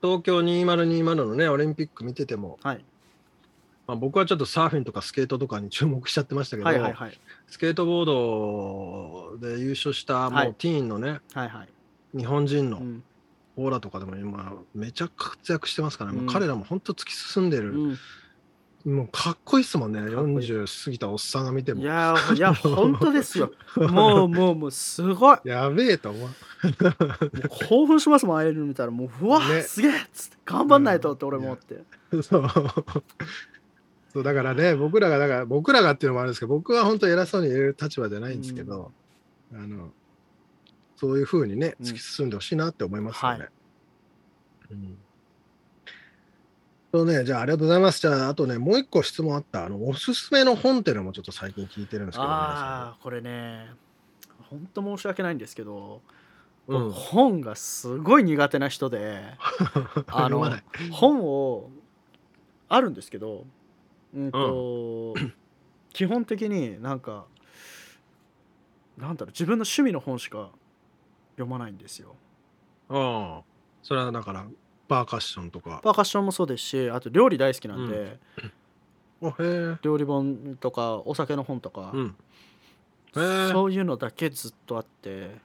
[0.01, 2.83] 東京2020のねオリンピック見てても、はい。
[3.87, 7.19] まあ、僕はちょっとサーフィンとかスケートとかに注目しちゃってましたけど、はいはいはい。
[7.47, 10.45] スケートボードで優勝したはい。
[10.47, 11.69] もうティーンのね、はいはい、
[12.15, 13.03] 日本人のうん。
[13.57, 16.27] オーラとかでも今めちゃ活躍してますから、もううん。
[16.27, 17.97] 彼らも本当突き進んでる、うん。
[18.85, 19.99] もうかっこいいっすもんね。
[19.99, 20.05] いい。
[20.05, 21.81] 40過ぎたおっさんが見ても。
[21.81, 23.51] いやーいや本当ですよ。
[23.75, 25.37] もうもうもうすごい。
[25.43, 26.29] やべえと思う。
[27.67, 28.91] 興奮しますもんああいうの見たら。
[28.91, 29.61] もううわ、ね。
[29.63, 30.37] すげえっつって。
[30.45, 31.83] 頑張んないとって俺もって、
[32.23, 32.47] そう。
[34.13, 38.91] そうだからね僕らがだから僕らがっていうのもあるんですけど僕は本当偉そうに言える立場じゃないんですけど、
[39.53, 39.91] あの
[40.99, 41.85] そういうふうにねうん。
[41.85, 43.39] 突き進んでほしいなって思いますよね。
[43.39, 43.49] はい。
[44.71, 44.97] うん。
[46.91, 48.01] そうね、じゃあありがとうございます。
[48.01, 49.65] じゃああとねもう一個質問あった。
[49.65, 53.69] あのおすすめの本っていうのもちょっと最近聞いてるんですけどああこれね。
[54.49, 56.01] 本当申し訳ないんですけど、
[56.67, 56.89] 皆さん。
[56.89, 59.21] 僕本がすごい苦手な人で
[59.95, 60.51] うん、 あの
[60.91, 61.69] 本を
[62.67, 63.45] あるんですけど
[64.13, 65.13] うんと、
[65.93, 67.25] 基本的になんか
[68.97, 70.49] なんだろう自分の趣味の本しか
[71.39, 72.15] 読まないんですよ。
[72.89, 73.43] ああ
[73.81, 74.45] それはだから
[74.87, 75.79] パーカッションとか。
[75.81, 78.19] パーカッションもそうですしあと料理大好きなんで、
[79.21, 79.77] あへえ。
[79.81, 82.15] 料理本とかお酒の本とか、うん。
[83.13, 85.37] そういうのだけずっとあって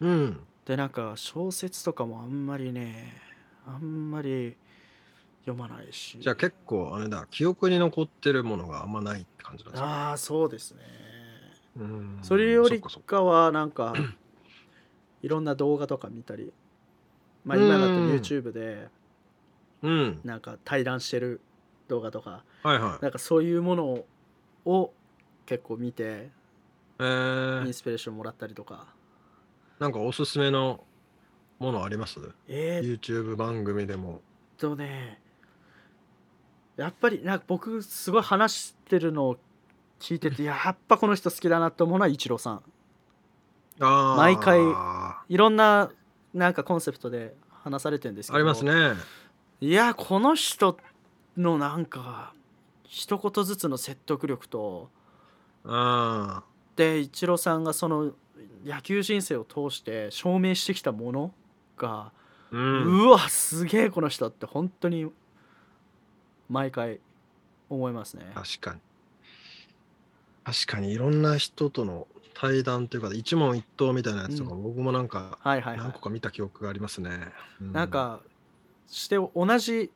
[0.00, 0.40] うん。
[0.64, 3.14] でなんか小説とかもあんまりね
[3.66, 4.56] あんまり
[5.40, 9.88] 読まないしじゃあ結構あれだ記憶に残ってるものがあんまないって感じなんですか？
[9.88, 10.80] ああそうですね
[11.78, 13.94] うんそれよりかはなんか
[15.22, 16.52] いろんな動画とか見たり
[17.44, 18.88] まあ今だとうん YouTube で
[19.82, 20.20] うん。
[20.24, 21.40] なんか対談してる
[21.88, 23.02] 動画とかはいはい。
[23.02, 24.04] なんかそういうもの
[24.64, 24.92] を
[25.46, 26.30] 結構見て
[26.98, 28.86] えーインスピレーションもらったりとか
[29.78, 30.84] なんかおすすめの
[31.58, 32.20] ものあります？
[32.48, 34.20] えー、っ ?YouTube 番組でも。
[34.56, 35.20] とね
[36.76, 39.36] やっぱりなんか僕すごい話してるのを
[40.00, 42.62] 聞いててやっぱこの人好きだなと思うのはイチローさん
[43.80, 44.16] ああ。
[44.16, 45.90] 毎回あいろんな
[46.34, 48.94] なんかコンセプトで話されてるんですけどりますね。
[49.60, 50.78] いやこの人
[51.36, 52.32] のなんか
[52.84, 54.88] 一言ずつの説得力と
[55.64, 56.42] あ
[56.76, 58.12] でイチローさんがその
[58.64, 61.34] 野球人生を通して証明してきたもの
[61.76, 62.12] が、あ。
[62.52, 62.56] う。
[62.56, 62.60] う
[63.06, 65.10] んわすげえこの人って本当に
[66.48, 67.00] 毎回
[67.68, 68.30] 思いますね。
[68.34, 68.80] 確かに。
[70.44, 72.06] 確かにいろんな人との
[72.40, 76.00] 対談というか一問一答みたいなやつとか、僕もなんかはいはいはい何個。
[76.00, 77.32] か見た記憶がありますね。
[77.60, 78.20] うなん、か
[78.86, 79.90] して同じ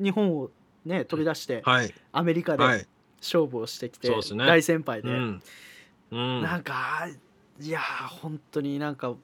[0.00, 0.50] 日本を
[0.84, 2.86] ね飛び出してはいアメリカではい。
[3.20, 5.42] 勝負をしてきて、そうですね大先輩で、うん。
[6.12, 6.42] うん。
[6.42, 7.08] なんか
[7.60, 9.14] いやー本当になんか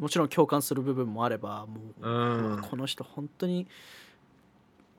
[0.00, 3.68] もちろん共感する部分もあればもう、うんこの人本当に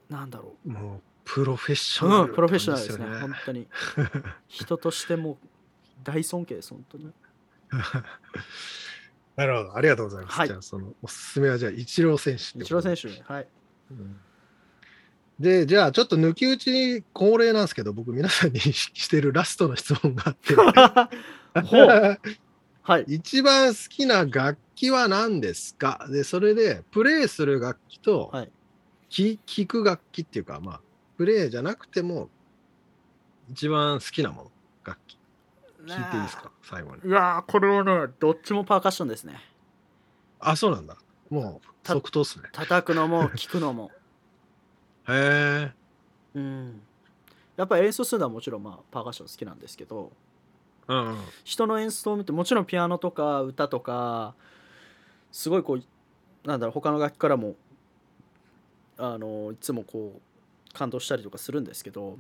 [0.09, 3.67] なんだろもうプロフェッシう、ョナル、うん、プロフェッショナルですね本当に
[4.47, 5.37] 人としても
[6.03, 7.11] 大尊敬です本当に。
[9.35, 10.37] なるほど、ありがとうございます。
[10.37, 10.47] はい。
[10.47, 13.47] じゃあ、そのおすすめはじゃあ、イチロー選手イチロー選手はい。
[13.91, 14.19] うん。
[15.39, 20.53] で、じゃあ、ちょっと抜き打ちに恒例なんですけど、僕、皆さんにしてるラストの質問があって、
[22.83, 23.05] はい。
[23.07, 26.07] 一番好きな楽器は何ですか？
[26.09, 28.51] で、それで、プレイする楽器と、はい。
[29.09, 30.81] き聴く楽器っていうか、まあ、
[31.17, 32.29] プレイじゃなくても、
[33.49, 34.51] 一番好きなもの、
[34.83, 35.17] 楽器。
[35.85, 36.51] 聞いていいですか？
[36.63, 37.01] 最後に。
[37.07, 39.39] いやーこれはねどっちもパーカッションですね
[40.39, 40.97] あ、そうなんだ。
[41.29, 42.49] もう、た即答っすね。
[42.51, 43.91] 叩くのも 聞くのも
[45.07, 45.73] へえ。
[46.35, 46.81] うん
[47.57, 50.11] やっぱり演奏するのはもちろんまあパーカッション好きなんですけど
[50.87, 51.17] うんうん。
[51.43, 54.33] 人の演奏を見てもちろんピアノとか歌とか
[55.31, 57.55] すごいこうなんだろう他の楽器からも
[58.97, 62.17] あのいつもこう感動したりとかするんですけど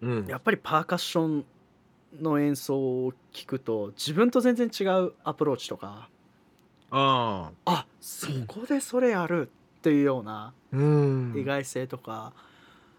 [0.00, 1.44] うん、やっぱりパーカッション
[2.20, 6.08] の演奏を聞くと自分と全然違うアプローチとか
[6.90, 7.72] ああ。
[7.72, 11.34] あそこでそれやるっていうようなうん。
[11.36, 12.32] 意外性とか、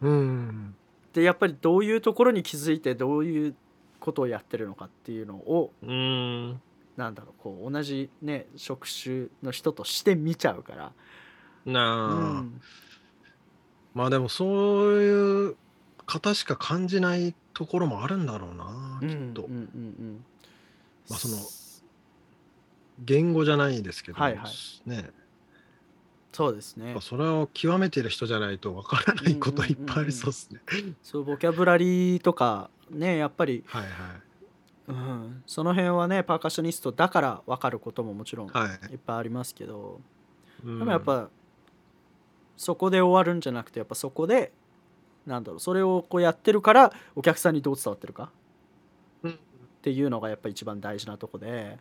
[0.02, 0.76] うん。
[1.13, 3.56] でやっぱりどういうところに気づいてどういう
[4.00, 6.62] ことをやってるのかっていうのをうん。
[6.98, 10.91] なんだろうこう同じね職種の人として見ちゃうから、
[11.65, 12.62] なあ、うん
[13.93, 15.56] まあでもそういう
[16.06, 19.43] 方しか感じないところもあるんだろうな、うんきっと。
[19.43, 20.26] うんうんうん
[21.10, 21.36] まあその
[23.04, 24.45] 言語じゃないですけど、はいは
[24.86, 25.10] ね。
[26.32, 26.95] そうですね。
[27.02, 30.62] それを極めてる人じゃないとわからないこといっぱいありそうですね。
[31.04, 33.84] そうボキャブラリーとかねやっぱり、はい
[34.88, 38.69] うん、その辺はねパーカッショニストだから分かることももちろんいはい。
[38.69, 38.93] はい。
[38.95, 40.00] っぱいありますけど、
[40.63, 40.80] うん。
[40.80, 41.30] でもやっぱ
[42.56, 44.54] そこで終わるんじゃなくてやっぱそこで
[45.25, 45.60] なんだろう。
[45.60, 48.32] それをこうやってるからお客さんにどう伝わってるか
[49.23, 49.32] うん。
[49.32, 49.36] っ
[49.82, 51.77] ていうのがやっぱ一番大事なとこで。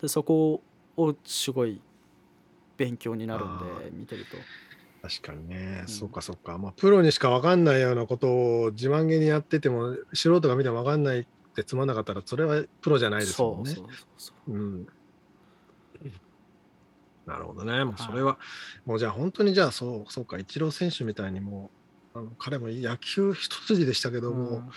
[0.00, 0.62] でそこ
[0.96, 1.80] をすごい
[2.76, 4.36] 勉強になるんであ見てると。
[5.02, 5.88] 確かにね、うん。
[5.88, 6.58] そうかそうか。
[6.58, 8.28] まあプロにしかわかんないようなこと
[8.62, 13.74] を自慢げにやってても素人が見てもわかんないってつまんなかったらそれはプロじゃないですもんね。
[17.26, 17.84] なるほどね。
[17.84, 18.38] もうはいそれは、
[18.84, 21.83] もうじゃあ本当にじゃあそう、そうか、イチロー選手みたいにもう、
[22.16, 24.70] あの彼も野球一筋でしたけども、うん。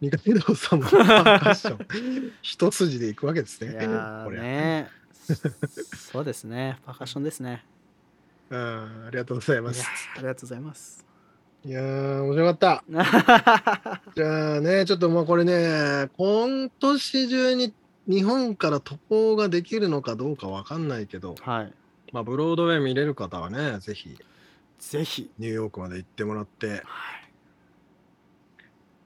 [0.00, 3.72] 二階堂さんもパーカッション 一筋でいくわけですね。
[3.72, 4.90] いやーこれね。
[5.94, 6.78] そうですね。
[6.84, 7.64] パーカッションですね。
[8.50, 8.58] うん
[9.06, 9.86] ありがとうございます。
[10.16, 11.06] ありがとうございます。
[11.64, 12.84] いやー、面白かった。
[14.16, 17.74] じゃあね、ちょっとまあこれね、今年中に
[18.08, 21.72] 日本から渡航ができるのかどうかわかんないけど、はい。
[22.12, 24.18] まあ、ブロードウェイ見れる方はね、ぜひ
[24.80, 25.30] ぜひ。
[25.38, 26.80] ニューヨークまで行ってもらって、はい。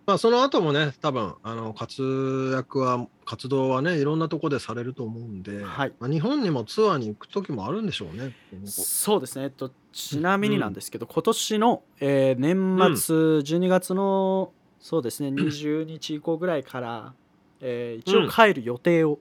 [0.07, 5.93] まあ、その後もね、多分あの活躍は、活動はね、いろんなとこでされると思うんで、はい。
[5.99, 8.35] まあ、日本にもツアーに行く時もあるんでしょうね。
[8.67, 17.15] そうですね、えっと、ちなみになんですけど、今年の、えー年末、12月のそうですね20日以降ぐらいから、
[17.61, 19.19] えー一応帰る予定を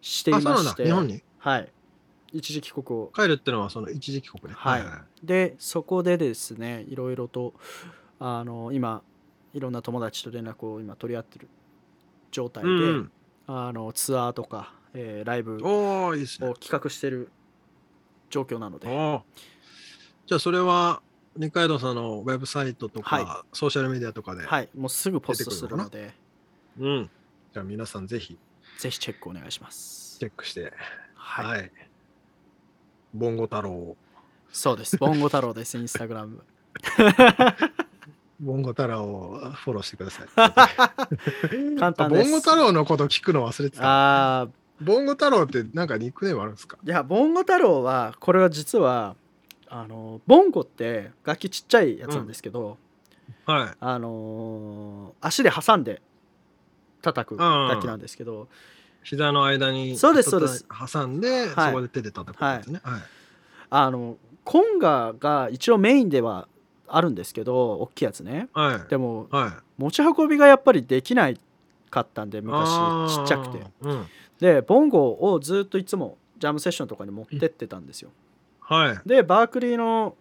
[0.00, 1.22] していあ、そうなんだ、まして、日本に？
[1.38, 1.72] はい、
[2.32, 3.12] 一時帰国を。
[3.14, 4.54] 帰るってのはその一時帰国ね。
[4.56, 4.82] はい。
[5.22, 7.54] でそこでですねいろいろと
[8.18, 9.02] あの今
[9.54, 11.48] いろんな友達と連絡を今取り合ってる
[12.30, 13.12] 状態で、うん。
[13.46, 16.12] あのツアーとか、えーライブを。
[16.14, 17.30] 企画してる
[18.30, 18.88] 状況なので、
[20.26, 21.02] じゃあそれは
[21.36, 26.14] 二階堂さんのウェブサイトとか、はソーシャルメディアとかで、はい、もうすぐポストするので。
[26.78, 27.10] うん、
[27.52, 28.38] じゃあ皆さんぜひ。
[28.78, 30.18] ぜひチェックお願いします。
[30.18, 30.72] チェックして、
[31.14, 31.72] はい、はい。
[33.14, 33.96] ボンゴ太郎、
[34.52, 34.96] そうです。
[34.96, 36.42] ボンゴ太郎ですインスタグラム。
[38.40, 40.28] ボンゴ太郎をフォローしてください。
[41.78, 42.24] 簡あ単です。
[42.24, 44.40] ボンゴ太郎のこと聞くの忘れてた。
[44.40, 44.50] あー。
[44.84, 46.76] ボンゴ太郎ってなんかニックネームあるんですか？
[46.84, 49.14] いやボンゴ太郎はこれは実は
[49.68, 52.78] あのボンゴって楽器ちっちゃいやつなんですけど、
[53.46, 53.76] はい。
[53.78, 56.02] あのー足で挟んで
[57.00, 58.48] 叩く楽器なんですけど、
[59.02, 60.66] 膝の間にそうですそうです。
[60.92, 61.70] 挟んで、はい。
[61.70, 62.80] そこで手で叩くんですね。
[62.82, 63.00] はい。
[63.70, 66.48] あのコンガが一応メインでは
[66.88, 68.48] あるんですけど大きいやつね。
[68.52, 68.90] はい。
[68.90, 69.52] でもはい。
[69.78, 71.38] 持ち運びがやっぱりできない
[71.90, 72.70] かったんで昔。
[73.16, 73.64] ちっちゃくて。
[73.80, 74.06] うん。
[74.38, 78.10] でボンゴをずっといつもジャムセッションとかに持ってってたんですよ。
[78.60, 79.08] はい。
[79.08, 80.16] でバークリーの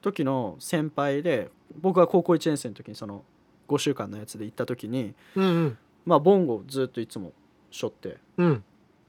[0.00, 1.50] 時の先輩で
[1.80, 3.22] 僕が高校1年生の時にその
[3.68, 5.78] 5週間のやつで行った時にうんうん。
[6.06, 7.32] まあボンゴをずっといつも
[7.70, 8.18] 背負って。
[8.36, 8.64] うん。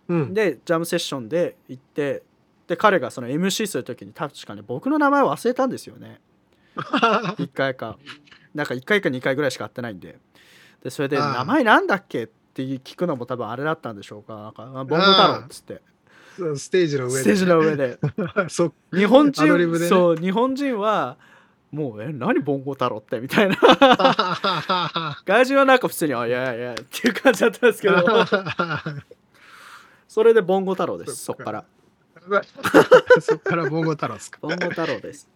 [0.10, 0.34] うん。
[0.34, 2.24] でジャムセッションで行って
[2.68, 6.20] で彼がその MC する時に確かに僕の名前を忘れたんですよね。
[6.76, 7.98] 1回か。
[8.54, 10.20] なんか1回か2回ぐらいしか会ってないんで。
[10.84, 11.34] でそれで「ああ。
[11.34, 14.36] 名前なんだっけ?」って聞くのも多分あれだったんでしょうか。
[14.36, 15.82] なんかあボンゴ太郎っつって。
[16.56, 17.20] ステージの上で。
[17.20, 18.00] ステージの上で。
[18.50, 21.18] そ日本人そう日本人は
[21.72, 23.56] もう「え何ボンゴ太郎って」みたいな。
[25.26, 27.96] 外人はなんか普通に「あいやいやいや」っていう感じだったんですけど。
[30.08, 31.44] それでボンゴ太郎ですそそっか。
[31.44, 31.66] っから。
[33.22, 34.40] そっからボンゴ太郎ですか。
[34.42, 35.30] ボンゴ太郎です。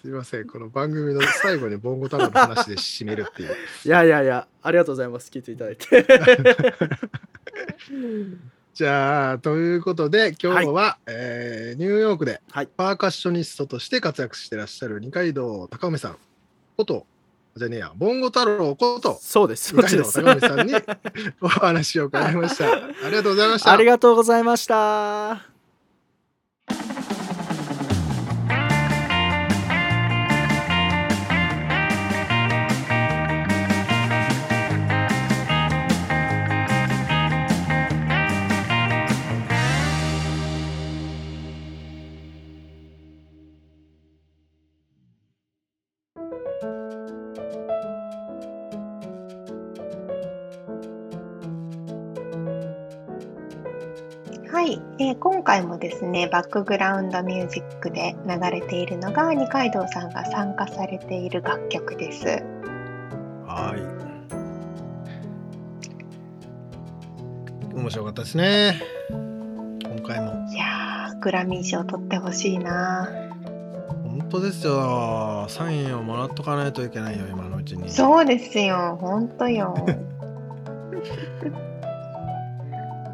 [0.00, 3.54] すいませんこの番組の最後にボンゴ太郎の話で締めるっていう。
[3.84, 5.30] いやいやいやありがとうございます。
[5.30, 6.06] 聞いていただいて
[8.80, 12.66] じゃあということで今日は、えーニューヨークではい。
[12.66, 16.16] パーカッショニストとして活躍してらっしゃる二階堂高梅さん
[16.78, 17.04] こと
[17.58, 19.76] じゃねえやボンゴ太郎ことそうです。
[19.76, 20.72] 二階堂高梅さんに
[21.42, 22.72] お話を伺いました
[23.04, 23.70] ありがとうございました。
[23.70, 25.44] ありがとうございました
[55.40, 62.26] 今回もですねバックグラウンドミュージックで流れているのが二階堂さんが参加されている楽曲です。
[63.46, 63.80] はい
[67.74, 73.08] 面白かったですね今回もいやーグラミー賞取ってほしいな。
[74.04, 79.74] 本当ですよサインをもらっとかないといけないよ今のうちにそうですよ、本当よ。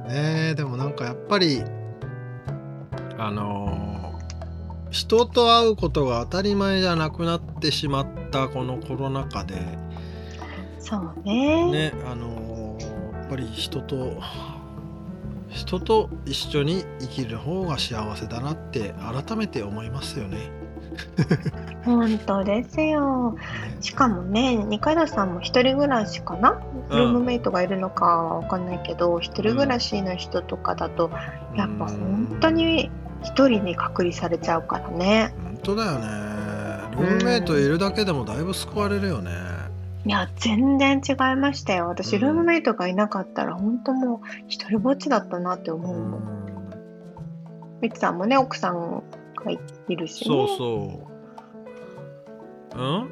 [0.09, 1.63] ねえでもなんかやっぱり
[3.19, 3.97] あのー
[4.91, 9.57] 人と会うことが当たり前じゃなくなってしまったこのコロナ禍で
[10.79, 11.91] そうね。
[11.91, 14.23] ねあのーやっぱり人と
[15.49, 18.95] 人と一緒に生きる方が幸せだなって
[19.27, 20.39] 改めて思いますよね。
[21.85, 23.37] 本当ですよ。
[23.81, 26.61] しかもね、二階堂さんも一人暮らしかな、
[26.91, 31.11] うんルームメイトがいるのかはわかんないけど、一人暮らしの人とかだと、
[31.57, 32.93] やっぱ本当に
[33.23, 35.35] 一人に隔離されちゃうからね。
[35.43, 36.07] 本当だよね。
[36.97, 39.31] ルームメイトいるだけでもだいぶ救われるよね、
[40.07, 41.89] いや、全然違いましたよ。
[41.89, 42.21] 私、うん。
[42.23, 46.23] ルームメイトがいなかったら、本当もう一人ぼっちだったなって思うもん。
[47.83, 49.03] みつさんもね、奥さん
[49.45, 49.59] がい
[49.89, 50.35] いるしね。
[50.35, 51.01] そうそ
[52.77, 52.79] う。
[52.79, 53.11] うん？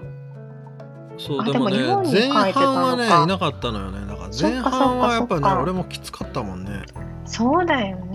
[1.16, 1.76] そうあでもね
[2.10, 4.00] 前半はねいなかったのよね。
[4.06, 6.82] だから前半はやっぱね俺もきつかったもんね。
[7.24, 8.13] そうだよね。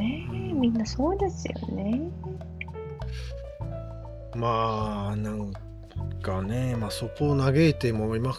[0.60, 2.12] みんなそうですよね。
[4.36, 5.52] まあなん
[6.22, 8.34] かねまあそこを嘆いても今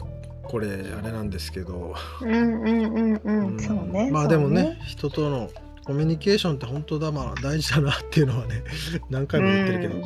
[0.45, 3.47] これあれなんですけど、うんうんうんうん。
[3.49, 4.11] うんそうね。
[4.11, 4.79] まあでもね。
[4.87, 5.51] 人との
[5.85, 8.63] コミュニケーションって本当だまあ大事だなっていうのはね
[9.11, 10.03] 何回も言ってるけど、うん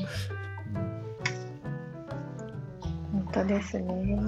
[3.13, 4.19] 本当ですね。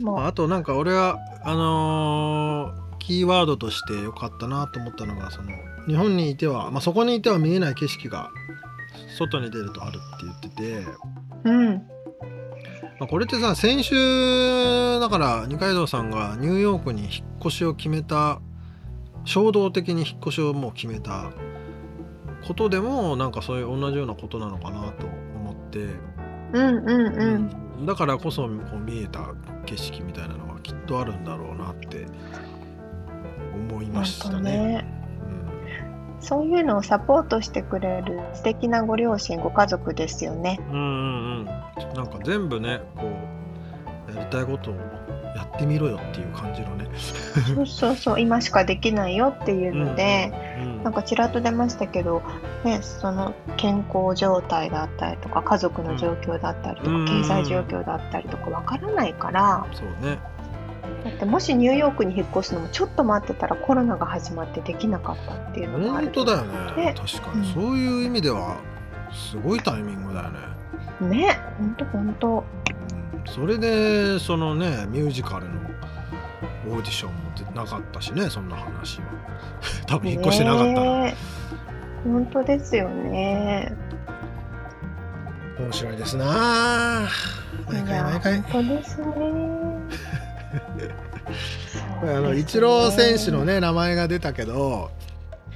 [0.00, 5.50] まああとなんか俺はあのーキーワードとして良かったなと思ったのがその
[5.86, 8.30] 日本にいては、まあ、そこにいては見えない景色が
[9.18, 10.86] 外に出るとあるって言ってて、
[11.44, 11.74] うん。
[12.98, 18.40] まあ、これってさ先週だから二階堂さんがニューヨークに引っ越しを決めた
[19.24, 21.32] 衝動的に引っ越しをもう決めた
[22.46, 27.22] ことでもなんかそういう同じようなことなのかなと思って、うんうんうん。
[27.24, 29.34] うんだからこそこう見えた
[29.66, 32.06] 景色みたいなのがきっとあるんだろうなって
[33.54, 34.91] 思いましたね。
[36.22, 36.28] ね。
[36.28, 40.60] そういうのをサポートしてくれる素敵なご両親、ご家族ですよね。
[40.70, 41.62] うん、うんうんうん
[41.94, 46.86] なんか全部ねこうやりたいことをやってみろよっていう感じのね。
[47.54, 52.22] そうそうそう、今しかできないよっていうので、うんなんかちらっと出ましたけど、
[52.64, 60.18] ね、その健康状態だったりとか家族の状況だったりとか、うん経済状況だったりとかわからないからそうね。
[61.04, 66.06] だってもしニューヨークに引っ越すのもちょっと待ってたらコロナが始まってできなかったっていうのもある。
[66.06, 66.44] 本当だよ
[66.76, 66.92] ね。
[66.92, 67.54] で確かに、うん。
[67.54, 68.58] そういう意味では
[69.12, 70.38] すごいタイミングだよね。
[71.08, 71.38] ね。
[71.58, 72.44] ほんとほんと
[73.14, 73.32] うん。
[73.32, 75.60] それでそのねミュージカルの
[76.68, 79.06] オーディションも出なかったしねそんな話は。
[79.86, 81.14] 多分引っ越してなかったら、ね
[82.04, 83.72] 本当ですよね。
[85.58, 87.08] 面白いですなあ
[87.68, 88.40] 毎回毎回。
[88.42, 89.61] 本当ですね
[92.02, 94.90] あのイチロー選手のね名前が出たけど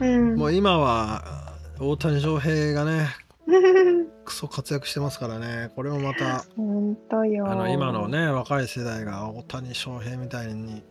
[0.01, 0.37] うん。
[0.37, 3.09] もう今は大谷翔平がね
[4.25, 5.71] クソ活躍してますからね。
[5.77, 7.49] これもまた本当よ。
[7.49, 10.83] あの今のね若い世代が大谷翔平みたいに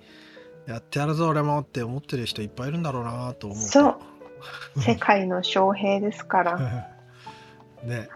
[0.66, 3.60] やってやるぞ俺もって思ってる人いっぱいいるんだろうなと思う。
[3.60, 4.82] とそう。
[4.82, 6.58] 世界の翔平ですから。
[7.84, 8.08] ね。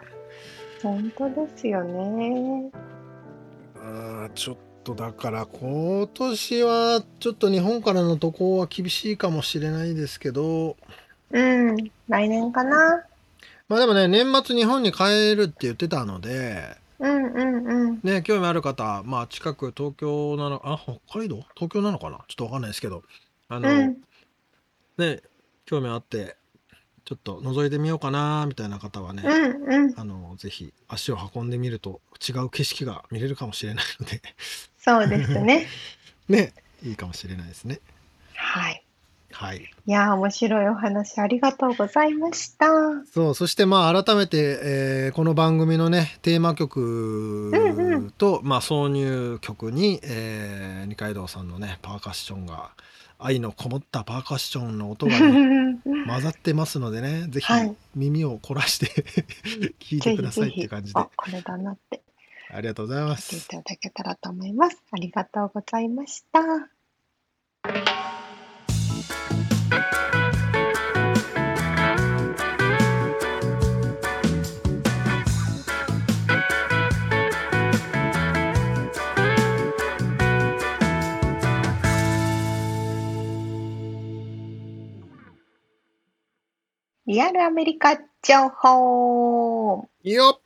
[0.82, 2.72] 本当ですよね。
[3.76, 10.78] あーちょっとだから今年はちょっと日本からの渡航は厳しいかもしれないですけど。
[11.32, 11.76] うん
[12.08, 13.04] 来年かな。
[13.68, 16.78] まあでもね年末日本に帰るって言ってたので。
[17.00, 18.00] うんうんうん。
[18.04, 21.46] ね興味ある方まあ近く東京なのあ北海道？
[21.56, 22.18] 東京なのかな？
[22.28, 23.04] ちょっとわかんないですけど。
[23.48, 23.98] あの、うん。
[24.98, 25.22] ね
[25.66, 26.36] 興味あって
[27.06, 29.94] ちょっと覗いてみようかなみたいな方はね、うんうん。
[30.00, 34.22] あのぜひ足を運んでみると違う景色が見れるかもしれないので
[34.80, 35.68] そうですね。
[36.30, 36.54] ね
[36.84, 37.80] いいかもしれないですね。
[38.36, 38.84] はい。
[39.32, 39.58] はい。
[39.86, 42.68] いやー面白いお話ありがとうございました。
[43.14, 52.72] そうそしてまあ改めて、えーこの番組のねテーマ曲うんと、まあ、挿入曲に、えー二階堂さんのねパーカッションが
[53.20, 55.78] 愛のこもったパーカッションの音が、ね、
[56.08, 57.76] 混ざってますのでねぜひはい。
[57.96, 58.88] 耳を凝らして
[59.80, 61.00] 聞いてくださいって感じで。
[61.00, 62.02] あこれだなって
[62.52, 63.48] ありがとうございま言っていす。
[63.48, 64.82] ただけたらと思います。
[64.92, 66.42] ありがとうございました。
[87.06, 89.88] リアルアメリカ情報。
[90.04, 90.42] よ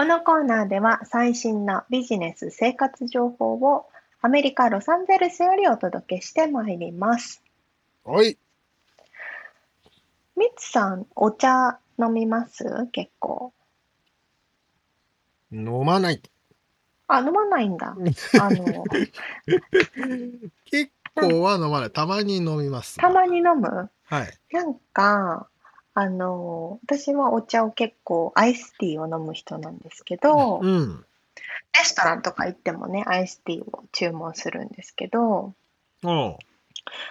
[0.00, 3.84] このコーナーでは最新のビジネス生活情報を
[4.22, 7.42] アメリカ・ロサンゼルスよりお届けしてまいります。
[8.02, 8.38] はい。
[10.38, 12.64] ミツさん、お茶飲みます？
[12.92, 13.52] 結構。
[15.52, 16.22] 飲まない。
[17.06, 17.88] あ、飲まないんだ。
[18.40, 18.84] あの、
[20.64, 21.90] 結構は飲まない。
[21.90, 22.96] たまに飲みます。
[22.96, 23.90] たまに飲む？
[24.04, 24.38] はい。
[24.50, 25.50] なんか、
[25.94, 31.04] あの、私はお茶を結構アイスティーを飲む人なんですけど、うん
[31.72, 35.54] レストランとか行ってもね、アイスティーを注文するんですけど、
[36.02, 36.36] おう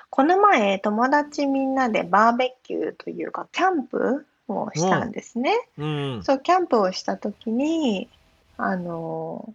[0.10, 5.56] この前、友達みんなでバーベキューというか、キャンプをしたんですね。
[5.78, 8.10] うんそう、キャンプをした時に、
[8.58, 9.54] あの、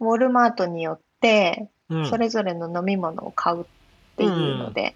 [0.00, 3.64] ウォルマートによって、うんそれぞれの飲み物を買うっ
[4.16, 4.94] ていうので、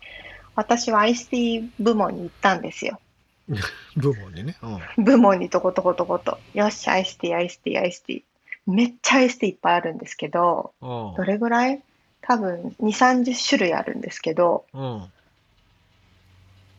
[0.55, 3.01] 私はアイスティー部門に行ったんですよ。
[3.97, 5.05] 部門にね、うん。
[5.05, 6.39] 部門にとことことこと。
[6.55, 8.23] よし、アイスティー、アイスティー、アイスティー。
[8.67, 11.15] めっちゃアイスティーいっぱいあるんですけど、うん。
[11.17, 11.83] どれぐらい？
[12.23, 15.05] 多分2、30種類あるんですけど、うん。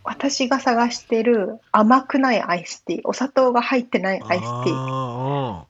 [0.04, 5.66] 私が探してる甘くないアイスティー、お砂糖が入ってないアイスティー、あ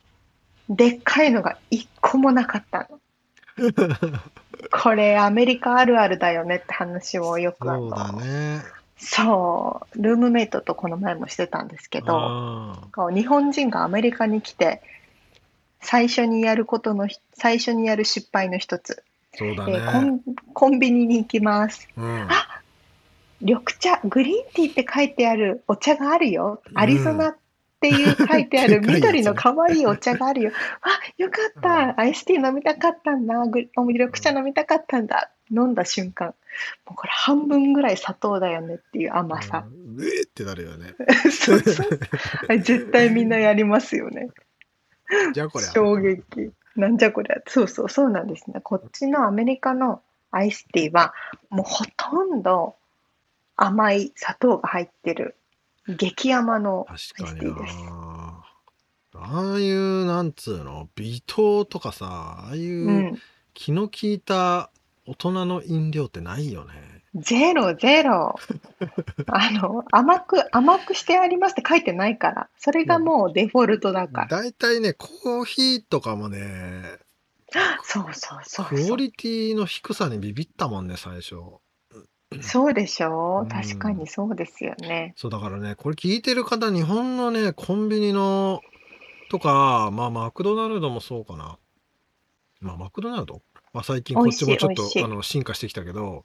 [0.69, 2.99] でっかいのが一個もなかったの。
[4.71, 7.71] これアメリカあるあるだよねって話をよーく。
[7.71, 8.61] あそうだの、ね
[8.97, 14.81] そう、ルームメイトとこの前もしてたんですけど、あこう日本人がアメリカに来て、
[15.81, 19.03] 最初にやることのひ、最初にやる失敗の一つ。
[19.33, 20.21] ーそうだえーコねン
[20.53, 21.87] コンビニに行きます。
[21.97, 22.27] うん
[23.41, 26.61] 緑茶、グリーンティーって書いてあるお茶があるよ。
[26.73, 27.37] アリゾナっ
[27.81, 30.51] ていう書いてある でかいやつね緑の可愛いお茶があるよ。
[30.81, 31.99] あ、よかった。
[31.99, 33.45] アイスティー飲みたかったんだ。
[33.45, 35.29] グリ緑茶飲みたかったんだ。
[35.51, 36.27] 飲んだ瞬間。
[36.85, 39.65] もうこれ半分ぐらい砂糖だよねっていう甘さ。
[39.97, 40.93] うえってなるよね
[41.31, 41.99] そうそう。
[42.59, 44.29] 絶対みんなやりますよね。
[45.33, 46.51] じゃあこれ衝撃。
[46.75, 47.37] なんじゃこりゃ。
[47.47, 48.59] そうそう、そうなんですね。
[48.61, 51.13] こっちのアメリカのアイスティーは、
[51.49, 52.75] もうほとんど
[53.55, 55.35] 甘い砂糖が入ってる、
[55.87, 57.77] 激甘のアイスティーです。
[57.83, 58.43] な
[59.17, 60.89] ああいうなんつうの？
[60.95, 62.05] 微糖とかさ
[62.47, 63.21] ああいううん
[63.53, 64.69] 気の利いた
[65.06, 66.74] 大人の飲料ってないよね
[67.16, 68.36] ゼロ、ゼロ。
[69.28, 72.49] あの、甘く、甘くしてありますって書いてないから。
[72.58, 74.28] それがもうデフォルトだから。
[74.41, 76.84] だいたいねコーヒーとかもね
[77.84, 78.93] そうそうそうクそう。
[78.93, 81.36] オリティの低さにビビったもんね最初
[82.41, 83.41] そうでしょ？
[83.43, 85.14] うん確かにそうですよね。
[85.16, 88.60] そうだからねこれ聞いてる方日本のねコンビニの
[89.30, 91.58] とか、まあ、マクドナルドもそうかな。
[92.60, 93.41] まあ、マクドナルド？
[93.76, 96.23] まあ、最近こっちもちょっと、あの、進化してきたけど、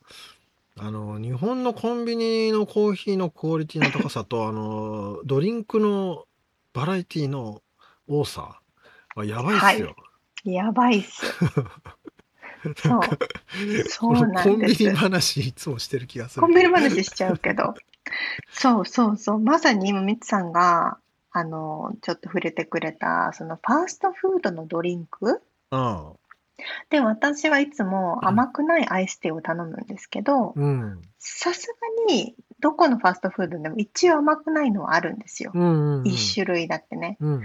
[0.78, 6.26] あの、日本のコンビニのコーヒーのクオリティの高さと、あの、ドリンクの
[6.72, 7.60] バラエティの
[8.06, 8.60] 多さ
[9.16, 9.96] はやばいっすよ。
[10.44, 11.26] やばいっす。
[12.80, 13.00] そう。
[13.88, 16.42] そうなんですコンビニ話いつもしてる気がする。
[16.42, 17.74] コンビニ話しちゃうけど。
[18.52, 19.38] そうそうそう。
[19.40, 20.98] まさに今、みつさんが、
[21.32, 25.42] あの、ちょっと触れてくれた、そのファーストフードのドリンク
[25.72, 26.19] うん。
[26.90, 31.02] で、私はいつも甘くないアイスティーを頼むんですけど、うん。
[31.18, 31.68] さす
[32.08, 35.52] がに、どこのファーストフードでも一応甘くないのはあるんですよ。
[35.54, 36.06] うんうんうん。
[36.06, 37.16] 一種類だけね。
[37.20, 37.42] うん。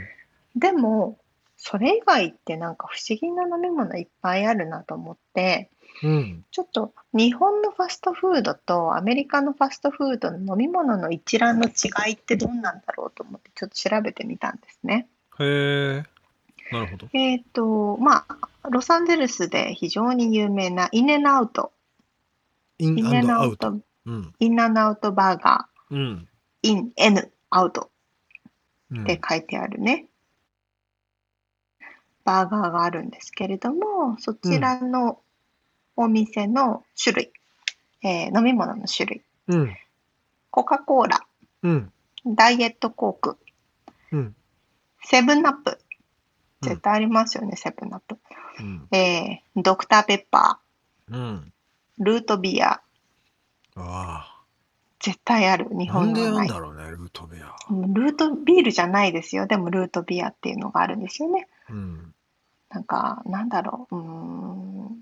[0.55, 1.17] でも、
[1.57, 5.69] それ以外ってなんか不思議な飲み物いっぱいあるなと思って、
[6.03, 6.45] うん。
[6.51, 15.07] ちょっと日本のファストフードとアメリカのファストフードの飲み物の一覧の違いってどんなんだろうと思ってちょっと調べてみたんですね。
[15.39, 16.14] へえ。
[16.79, 17.07] なるほど。
[17.13, 21.71] えっと、まあ、ロサンゼルスで非常に有名なインエンアウト、
[22.77, 23.79] インエンアウト。
[24.05, 24.33] うん。
[24.39, 26.27] インアウトバーガうん。
[26.63, 27.89] ー、インエンアウト
[28.91, 30.05] うんって書いてあるね。
[32.23, 35.19] バーガーがあるんですけれども、そちらの
[35.95, 37.33] お店の種類、
[38.03, 39.75] えー飲み物の種類、うん。
[40.51, 41.21] コカ・コーラ、
[41.63, 41.91] うん。
[42.25, 43.37] ダイエットコーク、
[44.11, 44.35] うん。
[45.03, 45.77] セブンアップ、うん
[46.65, 48.17] 絶対ありますよね、セブンアップ。
[48.59, 48.87] うん。
[48.91, 50.59] えードクターペッパ
[51.09, 51.53] うん。
[51.99, 52.81] ー、ルートビア、
[53.75, 54.31] あ
[54.99, 55.93] 絶対ある、日あ。
[55.93, 57.55] なんでなんだろうね、ルートビア。
[57.69, 59.45] ルートビールじゃないですよ。
[59.47, 61.47] でもルートビアっていうのがあるんですよね。
[61.69, 62.13] うん。
[62.69, 64.99] なんか、なんだろう、うーん、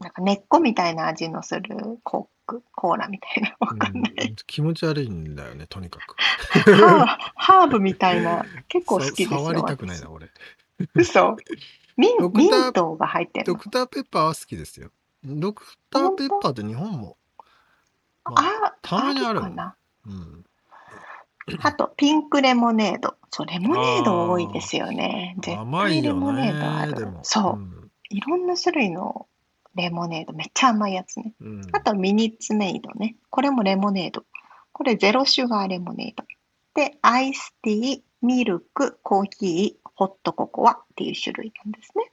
[0.00, 4.12] なんか根っこみたいな味のするコーク、コーラみたいな、わかんない。
[4.28, 6.14] うん気持ち悪いんだよね、とにかく。
[7.36, 9.28] ハーブみたいな、結構好きですよ。
[9.30, 10.28] さ触りたくないな、俺。
[10.94, 11.36] 嘘？
[11.96, 13.54] ミンドクターミントが入ってるの？
[13.54, 14.90] ドクターペッパーは好きですよ。
[15.24, 17.16] ドクターペッパーって日本も。
[18.24, 19.76] まあ、あ、たまにあるかな。
[20.06, 20.44] うん。
[21.62, 23.14] あと、ピンクレモネード。
[23.30, 25.34] そう、レモネード多いですよね。
[25.40, 27.08] 絶甘いよ対レモネードあね、る。
[27.22, 29.26] そう、んいろんな種類の
[29.74, 30.34] レモネード。
[30.34, 31.34] めっちゃ甘いやつね。
[31.40, 31.62] うん。
[31.72, 33.16] あと、ミニッツメイドね。
[33.30, 34.24] これもレモネード。
[34.72, 36.24] これゼロシュガーレモネード。
[36.74, 42.12] で、アイスティー、ミルク、コーヒー、ホットココアっていう種類なんですね。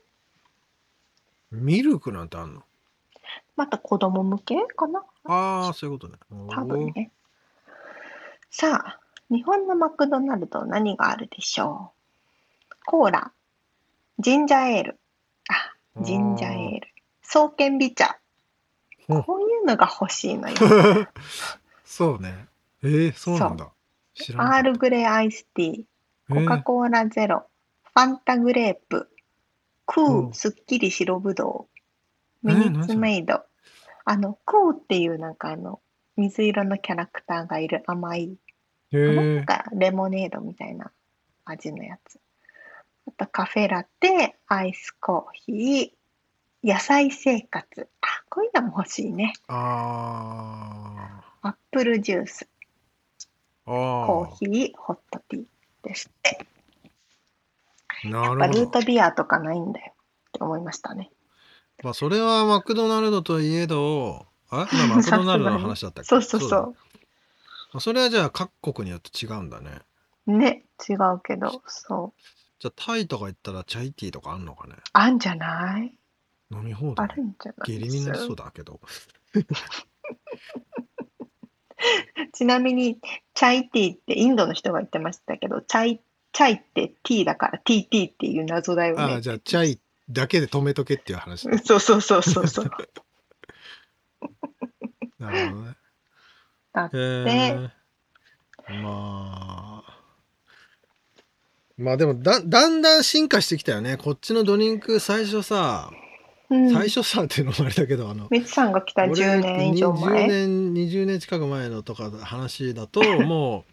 [1.52, 2.64] ミルクなんてあんの？
[3.54, 5.04] また子供向けかな？
[5.24, 6.18] ああ、そういうことね。
[6.50, 7.12] 多分ね。
[8.50, 11.92] さあ、日本のマクドナルド何があるでしょ
[12.72, 12.74] う？
[12.86, 13.30] コーラ、
[14.18, 14.98] ジンジャーエール、
[15.48, 16.88] あ、ジンジャーエール、
[17.22, 18.18] 爽健美茶。
[19.08, 20.56] うんこういうのが欲しいのよ。
[21.84, 22.48] そうね。
[22.82, 23.70] えー、そうなんだ。
[24.36, 27.46] アールグレーアイスティー、コカ・コーラゼロ、
[27.96, 29.08] ファンタグレープ、
[29.86, 31.66] クうんー、すっきり白ぶど
[32.44, 33.40] う、えミニッツメイド。
[34.04, 35.80] あの、クーっていうなんかあの、
[36.14, 38.36] 水色のキャラクターがいる甘い
[38.92, 40.92] えーなんかレモネードみたいな
[41.46, 42.20] 味のやつ。
[43.08, 47.88] あとカフェラテ、アイスコーヒー、野菜生活。
[48.02, 49.32] あ、こういうのも欲しいね。
[49.48, 55.44] あアップルジュース、ーあコーヒー、ホットティー
[55.82, 56.46] ですって。
[58.04, 58.66] やっぱル。
[58.66, 61.10] ートビアとかないんだよって思いましたね。
[61.82, 66.08] まあ、それはマクドナルドといえど、あ今 マクドナルドの話だったっけ？
[66.08, 66.68] そうそうそだ
[67.72, 69.80] あそれはじゃあ各国によって違うんだね。
[70.26, 70.32] う。
[70.36, 72.20] ね、違うけど、そう。
[72.58, 74.76] じゃあタイとか行ったらチャイティーとかあんのかね？
[74.92, 75.98] あんじゃない？
[76.50, 77.72] 飲み放あ題るんじゃない？
[77.72, 78.80] 下痢になりそうだけど。
[82.32, 82.98] ちなみに、
[83.34, 86.00] チャイティーってインドの人が言ってましたけど、チャイ、
[86.36, 89.02] チャイってティーだから TT っていう謎だよね。
[89.02, 89.80] ああ、じゃあチャイ
[90.10, 91.48] だけで止めとけっていう話。
[91.64, 92.68] そうそうそうそうそう。
[95.18, 95.76] なるほどね。
[96.74, 97.70] だって、へえ
[98.82, 99.84] まあ。
[101.78, 103.96] まあでもだだんだん進化してきたよね。
[103.96, 105.90] こっちのドリンク最初さ、
[106.50, 110.28] うん、最初さっていうのもあれだけど、あの、みつさんが来た俺10年以上20前。
[110.28, 113.72] 年、20年近く前のとか話だと、もう、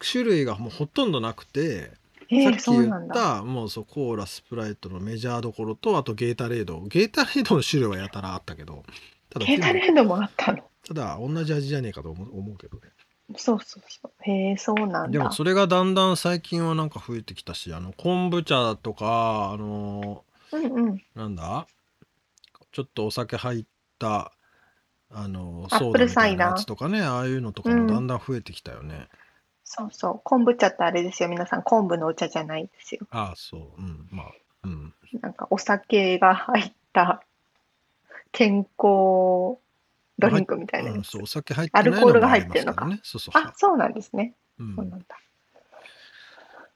[0.00, 1.92] 種類がもうほとんどなくて、
[2.28, 2.92] えー、さっき言。
[2.92, 6.80] った、もうそう、コーラ、スプライトのメジャーどころと、あとゲータレード。
[6.88, 8.84] ゲータレードの種類はやたらあったけど、
[9.30, 10.58] ただケータレードもあったの？
[10.86, 12.82] ただ同じ味じゃねえかと思う思うけどね。
[13.36, 14.12] そうそうそう。
[14.30, 15.08] へえ、そうなんだ。
[15.08, 21.02] でもそれがだんだん最近はなんか増えてきたし、あの、昆布茶とか、あのうんうん。
[21.14, 21.66] なんだ？
[22.72, 23.64] ちょっとお酒入っ
[23.98, 24.32] た、
[25.10, 29.08] あの、ソーダみたいなやつとかね、ああいうのとかうんもだんだん増えてきたよね。
[29.66, 30.20] そうそう。
[30.22, 31.28] 昆布茶ってあれですよ。
[31.28, 33.06] 皆さん、昆布のお茶じゃないですよ。
[33.10, 33.60] ああ、そう。
[33.76, 34.08] うん。
[34.10, 34.26] まあ、
[34.62, 34.94] うん。
[35.20, 37.22] なんかお酒が入った
[38.30, 39.58] 健康
[40.18, 40.92] ドリンクみたいな。
[40.92, 42.88] うんそう、お酒入ってないアルコールが入ってるのか。
[43.02, 44.34] そうそうあ、そうなんですね。
[44.60, 45.06] うんそうなんだ。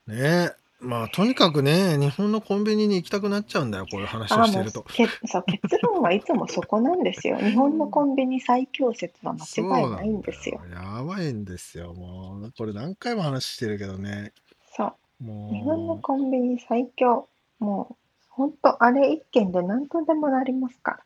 [0.07, 0.60] ねえ。
[0.81, 4.83] まあ、とにかくね、日本のコンビニに行きたくなっちゃうんだよ、こういう話をあもうしてると。
[4.83, 7.37] け そう結論はいつもそこなんですよ。
[7.37, 10.59] 日本のコンビニ最強説は間違いないんですよ。
[10.59, 12.51] そうなんだよやばいんですよ、もう。
[12.57, 14.33] これ何回も話してるけどね。
[14.75, 15.23] そう。
[15.23, 15.53] もう。
[15.53, 17.27] 日本のコンビニ最強。
[17.59, 17.95] もう、
[18.29, 21.03] 本当あれ一軒で何とでもなりますか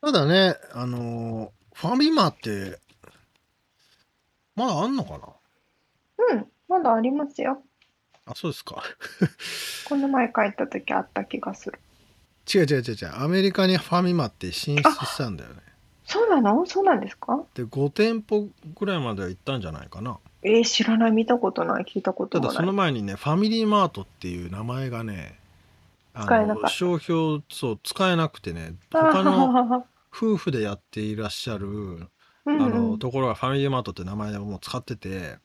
[0.00, 2.78] ただね、あのーファミマって、
[4.54, 5.18] まだあんのかな？
[5.18, 6.36] ら。
[6.36, 7.62] うん、まだありますよ。
[8.26, 8.82] あ、そうですか。
[9.88, 11.78] この前帰った時あった気がする。
[12.52, 13.12] 違う違う違う違う。
[13.24, 15.56] アメリカにファミマって進出したんだよね。
[16.04, 16.66] そうなの？
[16.66, 17.40] そうなんですか？
[17.54, 18.48] で、5店舗
[18.78, 20.18] ぐらいまでは行ったんじゃないかな。
[20.42, 22.66] えー、知らない、見たことない、聞いたことただそもない。
[22.68, 25.38] の前にね、ファミリーマートっていう名前がね、
[26.14, 32.08] あ使えなかった商標、そう、使えなくてね、他の夫婦でやっていらっしゃる、うんあ
[32.46, 32.58] うん
[32.92, 35.36] の、ところがファミリーマートって名前でもう使ってて、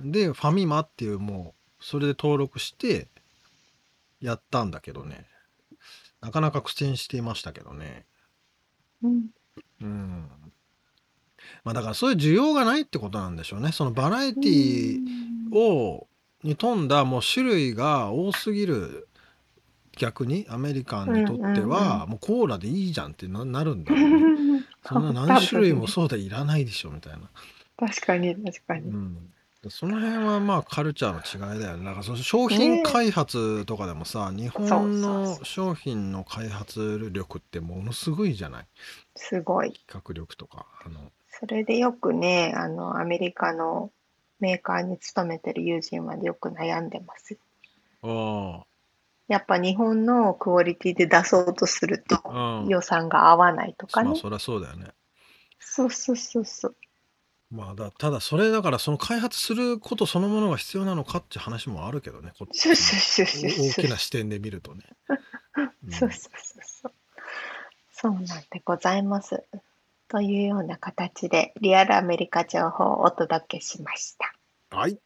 [0.00, 3.08] で、ファミマっていうもう、それで登録して、
[4.20, 5.26] やったんだけどね。
[6.20, 8.04] なかなか苦戦していましたけどね。
[9.02, 9.26] うん
[9.80, 10.28] うん。
[11.64, 13.72] まあだからそういう需要がないってことなんでしょうね。
[13.72, 15.00] そのバラエティ
[15.52, 16.06] を、
[16.42, 19.08] に富んだもう種類が多すぎる
[19.96, 24.64] 逆にアメリカンにとってはもうコーラでいいじゃんってななるんだろうね。
[24.86, 27.28] そんな何種類もそうでいらないでしょみたいな。
[27.76, 28.88] 確かに確かに。
[28.88, 29.32] うん、
[29.70, 31.84] その辺はまあカルチャーの違いだよね。
[31.84, 38.66] だからその商品開発とかでもさ、日本の商品の開発力ってものすごいじゃない？
[39.16, 39.72] すごい。
[39.72, 40.66] 企画力とか。
[40.84, 43.90] あのそれでよくね、あの、アメリカの
[44.40, 47.36] メーカーに勤めてる友人はよく悩んでます。
[48.02, 48.64] あ
[49.26, 52.64] やっぱ日本のクオリティで出そうとすると。
[52.68, 54.10] 予算が合わないとかね。
[54.10, 54.86] まあそりゃそうだよね。
[55.58, 56.76] そうそうそうそう。
[57.50, 64.84] まあだただそれだからその開発することそのものが必要なのかっていう話もあるけどねこっちそうそうそうそうお大きな視点で見るとね。
[65.82, 66.92] うんそうそうそうそう。
[67.90, 69.42] そうなんでございます。
[70.08, 74.76] というような形でリアルアメリカ情報をお届けしました。
[74.76, 74.98] はい。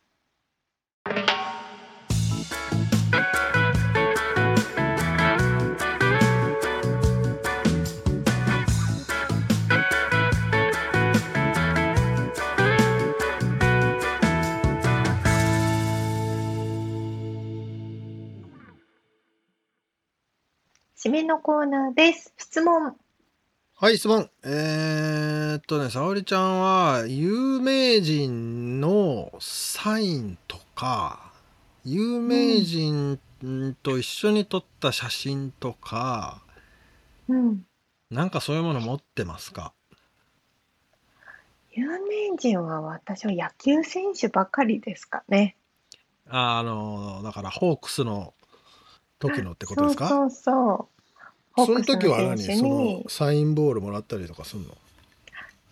[21.05, 22.33] 締めのコーナーです。
[22.39, 22.95] 質問。
[23.75, 24.31] はい、質問。
[24.45, 31.33] えー、っとね、沙織ちゃんは、有名人のサインとか、
[31.85, 33.19] 有名人
[33.83, 36.41] と一緒に撮った写真とか、
[37.27, 37.67] うん。
[38.09, 39.73] なんかそういうもの持ってますか？
[41.73, 45.57] 有名人は私は野球選手ばかりですかね。
[46.29, 48.35] ああの、だから、ホークスの
[49.31, 50.09] 時のってことですか？
[50.09, 50.89] そうそうそう。
[51.55, 52.43] ホその時は何？
[52.43, 54.69] そのに、サインボールもらったりとかするの？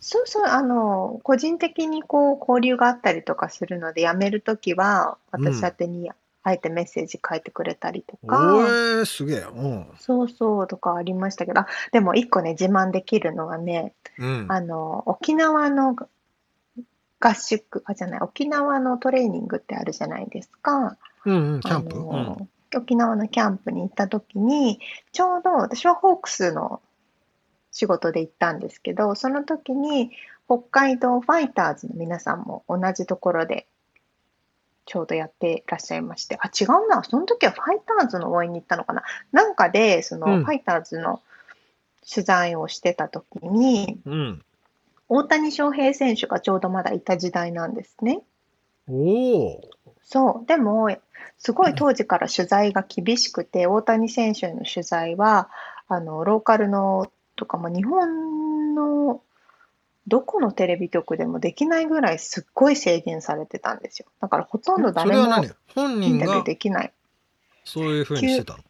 [0.02, 6.10] そうそう、あの、個人的にこう交流があったりとかするので、辞めるときは、私宛てに
[6.42, 9.38] あえてメッセージ書いてくれたりとおか、えー、すげえ。
[9.40, 9.86] うん。
[9.98, 14.46] そうそうとかありましたけど、あでも一個ね、自慢できるのはね、うん。
[14.48, 15.94] あの、沖縄の
[17.20, 20.96] 合宿、あ、じゃない、沖縄のトレーニングってあるじゃないですか。
[21.26, 21.96] うんうん、キャンプ？
[21.96, 22.48] あうん。
[22.72, 24.80] の沖縄のキャンプに行った時に、
[25.12, 26.80] ちょうど私はホークスの
[27.72, 30.10] 仕事で行ったんですけど、その時に
[30.46, 33.66] 北海道ファイターズの皆さんも同じところで
[34.86, 39.02] ちょうどやっていらっしゃいまして、あ、違うな、その時はファイターズの応援に行ったのかな。
[39.30, 41.22] なんかで、そのうんファイターズの
[42.12, 44.42] 取材をしてた時に、うん。
[45.08, 48.22] 大谷翔平選手がちょうどまだいた時代なんですね。
[48.88, 49.60] おお。
[50.02, 50.96] そう、でも、
[51.38, 55.48] すごい当時から取材が厳しくて、大谷選手への取材は、
[55.88, 59.22] あの、ローカルのとか、まあ、日本の
[60.06, 64.06] どこのテレビ局でもできないぐらいすっごい制限されてたんですよ。
[64.20, 65.50] だからほとんどそ誰もれは何？
[65.74, 66.92] 本人インタビューができない。
[67.64, 68.60] そういうふうにしてたの？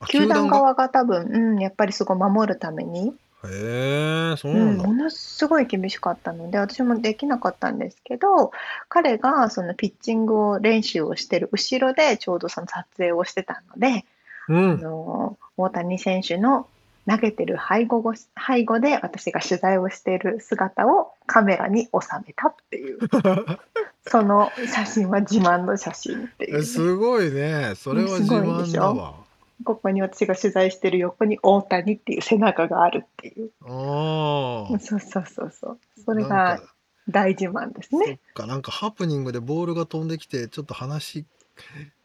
[0.00, 0.88] あ球団が側が？
[0.88, 3.14] 多分、うん、やっぱりすごい守るために、
[3.44, 4.88] へえ、そうう、なんんだ。
[4.88, 8.50] ものすごい厳しかったので、私もできなかったんですけど、
[8.88, 14.04] 彼がそのピッチングを練習をしてる後ろでちょうどその撮影をしてたので、
[14.48, 14.80] あうん。
[14.80, 16.66] の大谷選手の
[17.08, 21.90] 投げてる背後ご背後で私が取材をしている姿をカメラに収
[22.26, 22.98] めたっていう
[24.06, 27.74] その写真は自慢の写真っていうね、すごいね。
[27.76, 28.80] それは自すごいで慢しょ？
[28.80, 29.27] だわ。
[29.64, 34.78] ここに私が取材してる横に大谷っていう背中があるっていうああ。
[34.78, 36.62] そうそうそうそうそれがか
[37.08, 41.24] 大自慢ですそっねか、なんかハプニングでボールが飛んできて、ちょっと話し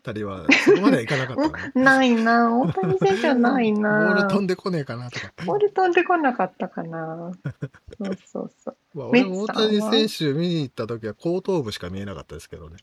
[0.02, 1.72] たりは、そこまではいかなかったね。
[1.76, 5.32] ないな大谷選手はないボーなル飛んでこねえかなとか。
[5.46, 7.32] ボール飛んでこなかったかな
[7.98, 12.78] そうそうそう まあ、メ俺大谷選手見に行った時は後頭部しか見えなかったですけどね。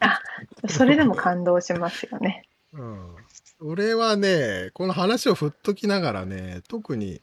[0.69, 3.17] それでも感動しますよねうん。
[3.61, 7.21] 俺はね、この話を振っときながらね、特に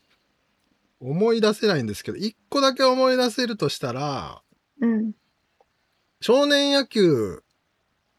[0.99, 4.41] 思い出せないんですけど、一個だけ思い出せるとしたら、
[4.81, 5.11] うん
[6.19, 7.43] 少年野球、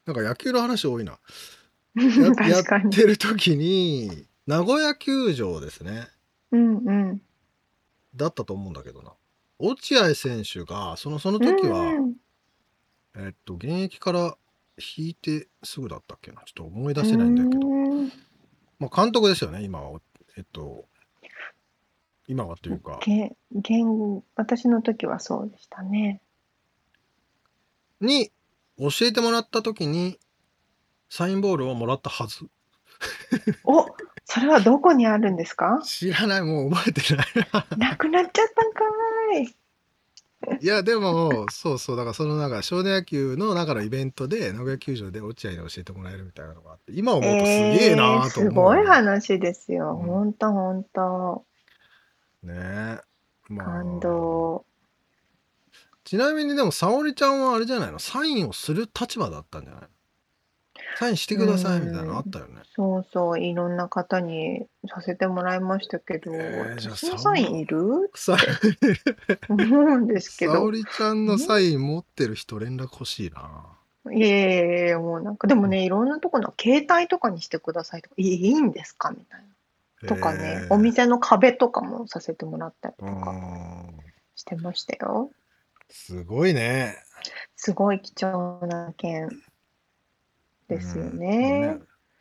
[0.06, 1.18] なんか野球の話多いな。
[1.98, 6.06] やや確かにってる時に、名古屋球場ですね。
[6.52, 7.22] うんうん
[8.14, 9.12] だったと思うんだけどな。
[9.58, 12.14] 落合選手が、その、その時は、うん
[13.16, 14.36] えっと、現役から
[14.96, 16.42] 引いてすぐだったっけな？
[16.44, 17.68] ちょっと思い出せないんだけど。
[17.68, 18.12] うん
[18.78, 20.00] まあ、監督ですよね、今は。
[20.36, 20.84] えっと、
[22.28, 26.20] 今はというか、げ現私の時はそうでしたね。
[28.00, 28.30] に
[28.78, 30.20] 教えてもらった時に、
[31.10, 32.46] サインボールをもらったはず。
[33.64, 33.86] お
[34.24, 35.80] それはどこにあるんですか？
[35.84, 37.26] 知らない、もう覚えてない。
[37.76, 39.56] なくなっちゃったんかーい。
[40.61, 49.99] いや、でも、そうそう、だからそのなんか少年野球の中のイベントで、名古屋球場で落合に教えてもらえるみたいなのがあって、今思うとすげえなーとす思う、ごい話ですよ。
[50.01, 51.44] うんほんとほんと。
[52.42, 53.01] ねえ。
[53.49, 54.64] まあ感動。
[56.05, 57.99] ちなみにでも、沙織ちゃんはあれじゃないの？
[57.99, 59.88] サインをする立場だったんじゃないの？
[60.99, 62.62] サインしてくださいみたいなのあったよね。
[62.74, 68.36] そうそう、いろんな方にさせてもらいましたけど、えーじゃあ私のサインいるさ、
[69.49, 70.55] 思うんですけど。
[70.55, 73.78] 沙織ちゃんのサイン持ってる人連絡欲しいな。
[74.12, 79.44] いやいやいや、もうなんか、でもね、いろんなとこの携帯とかにしてくださいとか、いいいんですかみたい
[80.03, 80.09] な。
[80.09, 83.36] とかね、お店の壁とかもさせてもらったりとか
[84.34, 85.30] してましたよ。
[85.90, 86.96] すごいね。
[87.55, 89.28] すごい貴重な件
[90.68, 91.78] ですようんね。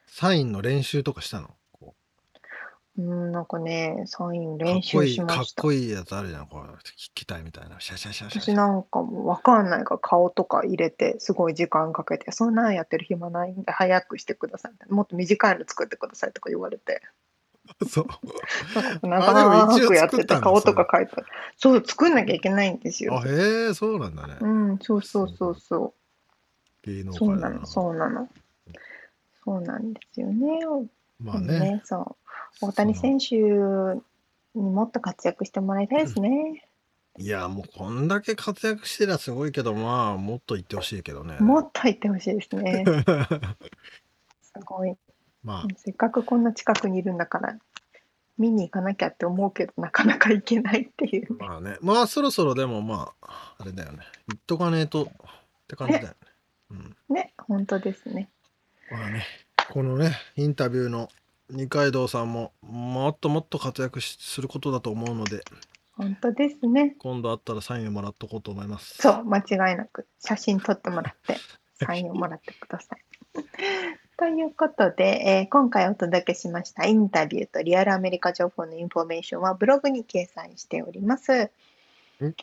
[0.08, 1.50] サインの練習とかしたの？
[1.72, 1.96] こ
[2.98, 5.36] うん、なんかね、サインうか練っこいい、習しました。
[5.36, 6.48] かっこいいやつあるじゃん。
[6.48, 7.80] こう聞きたいみたいな。
[7.80, 8.54] シャシャシャシャシャ。
[8.54, 17.02] 私なんかもうわかんないから顔とか入れてすごい時間かけてそんなんやってる暇ないんで早くしてくださいみたいなもっと短いの作ってくださいとか言われて
[17.88, 19.08] そう。
[19.08, 21.14] なんかあでも一応長くやって作ったんだて顔とか描いて
[21.58, 24.38] そう作んなきゃいけないんですよあ、へえ、そうなんだね。
[24.40, 25.94] うんそうそうそうそ
[26.84, 27.50] 芸能うそうな。
[27.50, 28.30] なのそうなの
[29.44, 30.60] そうなんですよね
[31.20, 31.82] まあでもね。
[31.86, 32.18] そ
[32.62, 36.68] う大谷選手にもっと活躍してもらいたいですね、
[37.20, 41.38] いや、もうこんだけ活躍してりゃすごいけど、まあ、もっと言ってほしいけどね。
[41.40, 42.84] もっと言ってほしいですね
[44.42, 44.96] すごい
[45.44, 47.58] ませっかくこんな近くにいるんだから
[48.38, 51.78] 見に行かなきゃって思うけどなかなか行けないっていうあ、まあね。
[51.82, 54.00] まあ、そろそろでもまあ、あれだよね。
[54.28, 55.08] 言っとかねえとっ
[55.68, 56.16] て感じだよね。
[56.72, 56.96] うん。
[57.10, 58.30] ね本当ですね
[58.92, 59.26] まあね、
[59.70, 61.10] このね、インタビューの
[61.50, 65.44] 二階堂さんも、もっともっと活躍しすることだと思うので、
[65.98, 68.98] 本当ですね今度会ったらサインをもらっとこうと思います。
[68.98, 71.38] そう間違いなく写真撮ってもらって
[71.84, 73.04] サインをもらってください
[74.18, 81.50] ということで、えー今回お届けしましたインタビューとリアルアメリカ情報のインフォメーションはブログに掲載しております
[82.22, 82.36] うん。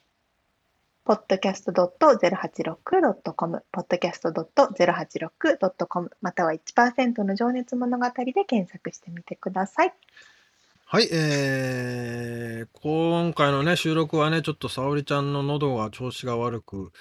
[1.06, 9.94] podcast.086.com、podcast.086.com、または1%の情熱物語で検索してみてください。
[10.86, 16.92] はい、えー、今回のね、収録はね、ちょっと沙織ちゃんの喉が調子が悪く、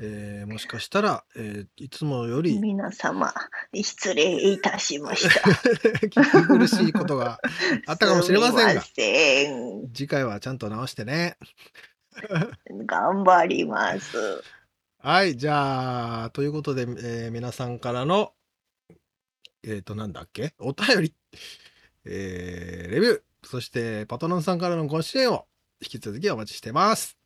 [0.00, 3.32] えーもしかしたら、えーいつもより皆様、
[3.74, 5.50] 失礼いたしました。
[6.06, 7.40] 聞き苦しいことが
[7.86, 9.90] あったかもしれませんが すみま、せん。
[9.92, 11.36] 次回はちゃんと直してね。
[12.86, 14.16] 頑張ります。
[15.00, 18.32] はい、じゃあ、ということで、えー皆さんからの、
[19.62, 20.54] えっ、と、なんだっけ？
[20.58, 21.14] お便り、
[22.04, 25.46] えーレビュー、そしてパトロンさんからのご支援を
[25.80, 27.16] 引き続きお待ちしてます。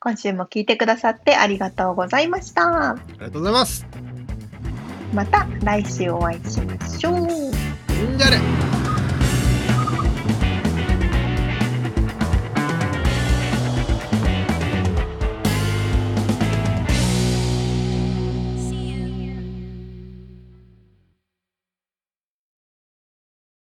[0.00, 2.90] 今週も聞いてくださってありがとうございました。
[2.92, 3.84] ありがとうございます。
[5.12, 7.28] また来週お会いしましょう。
[8.16, 8.57] じゃあね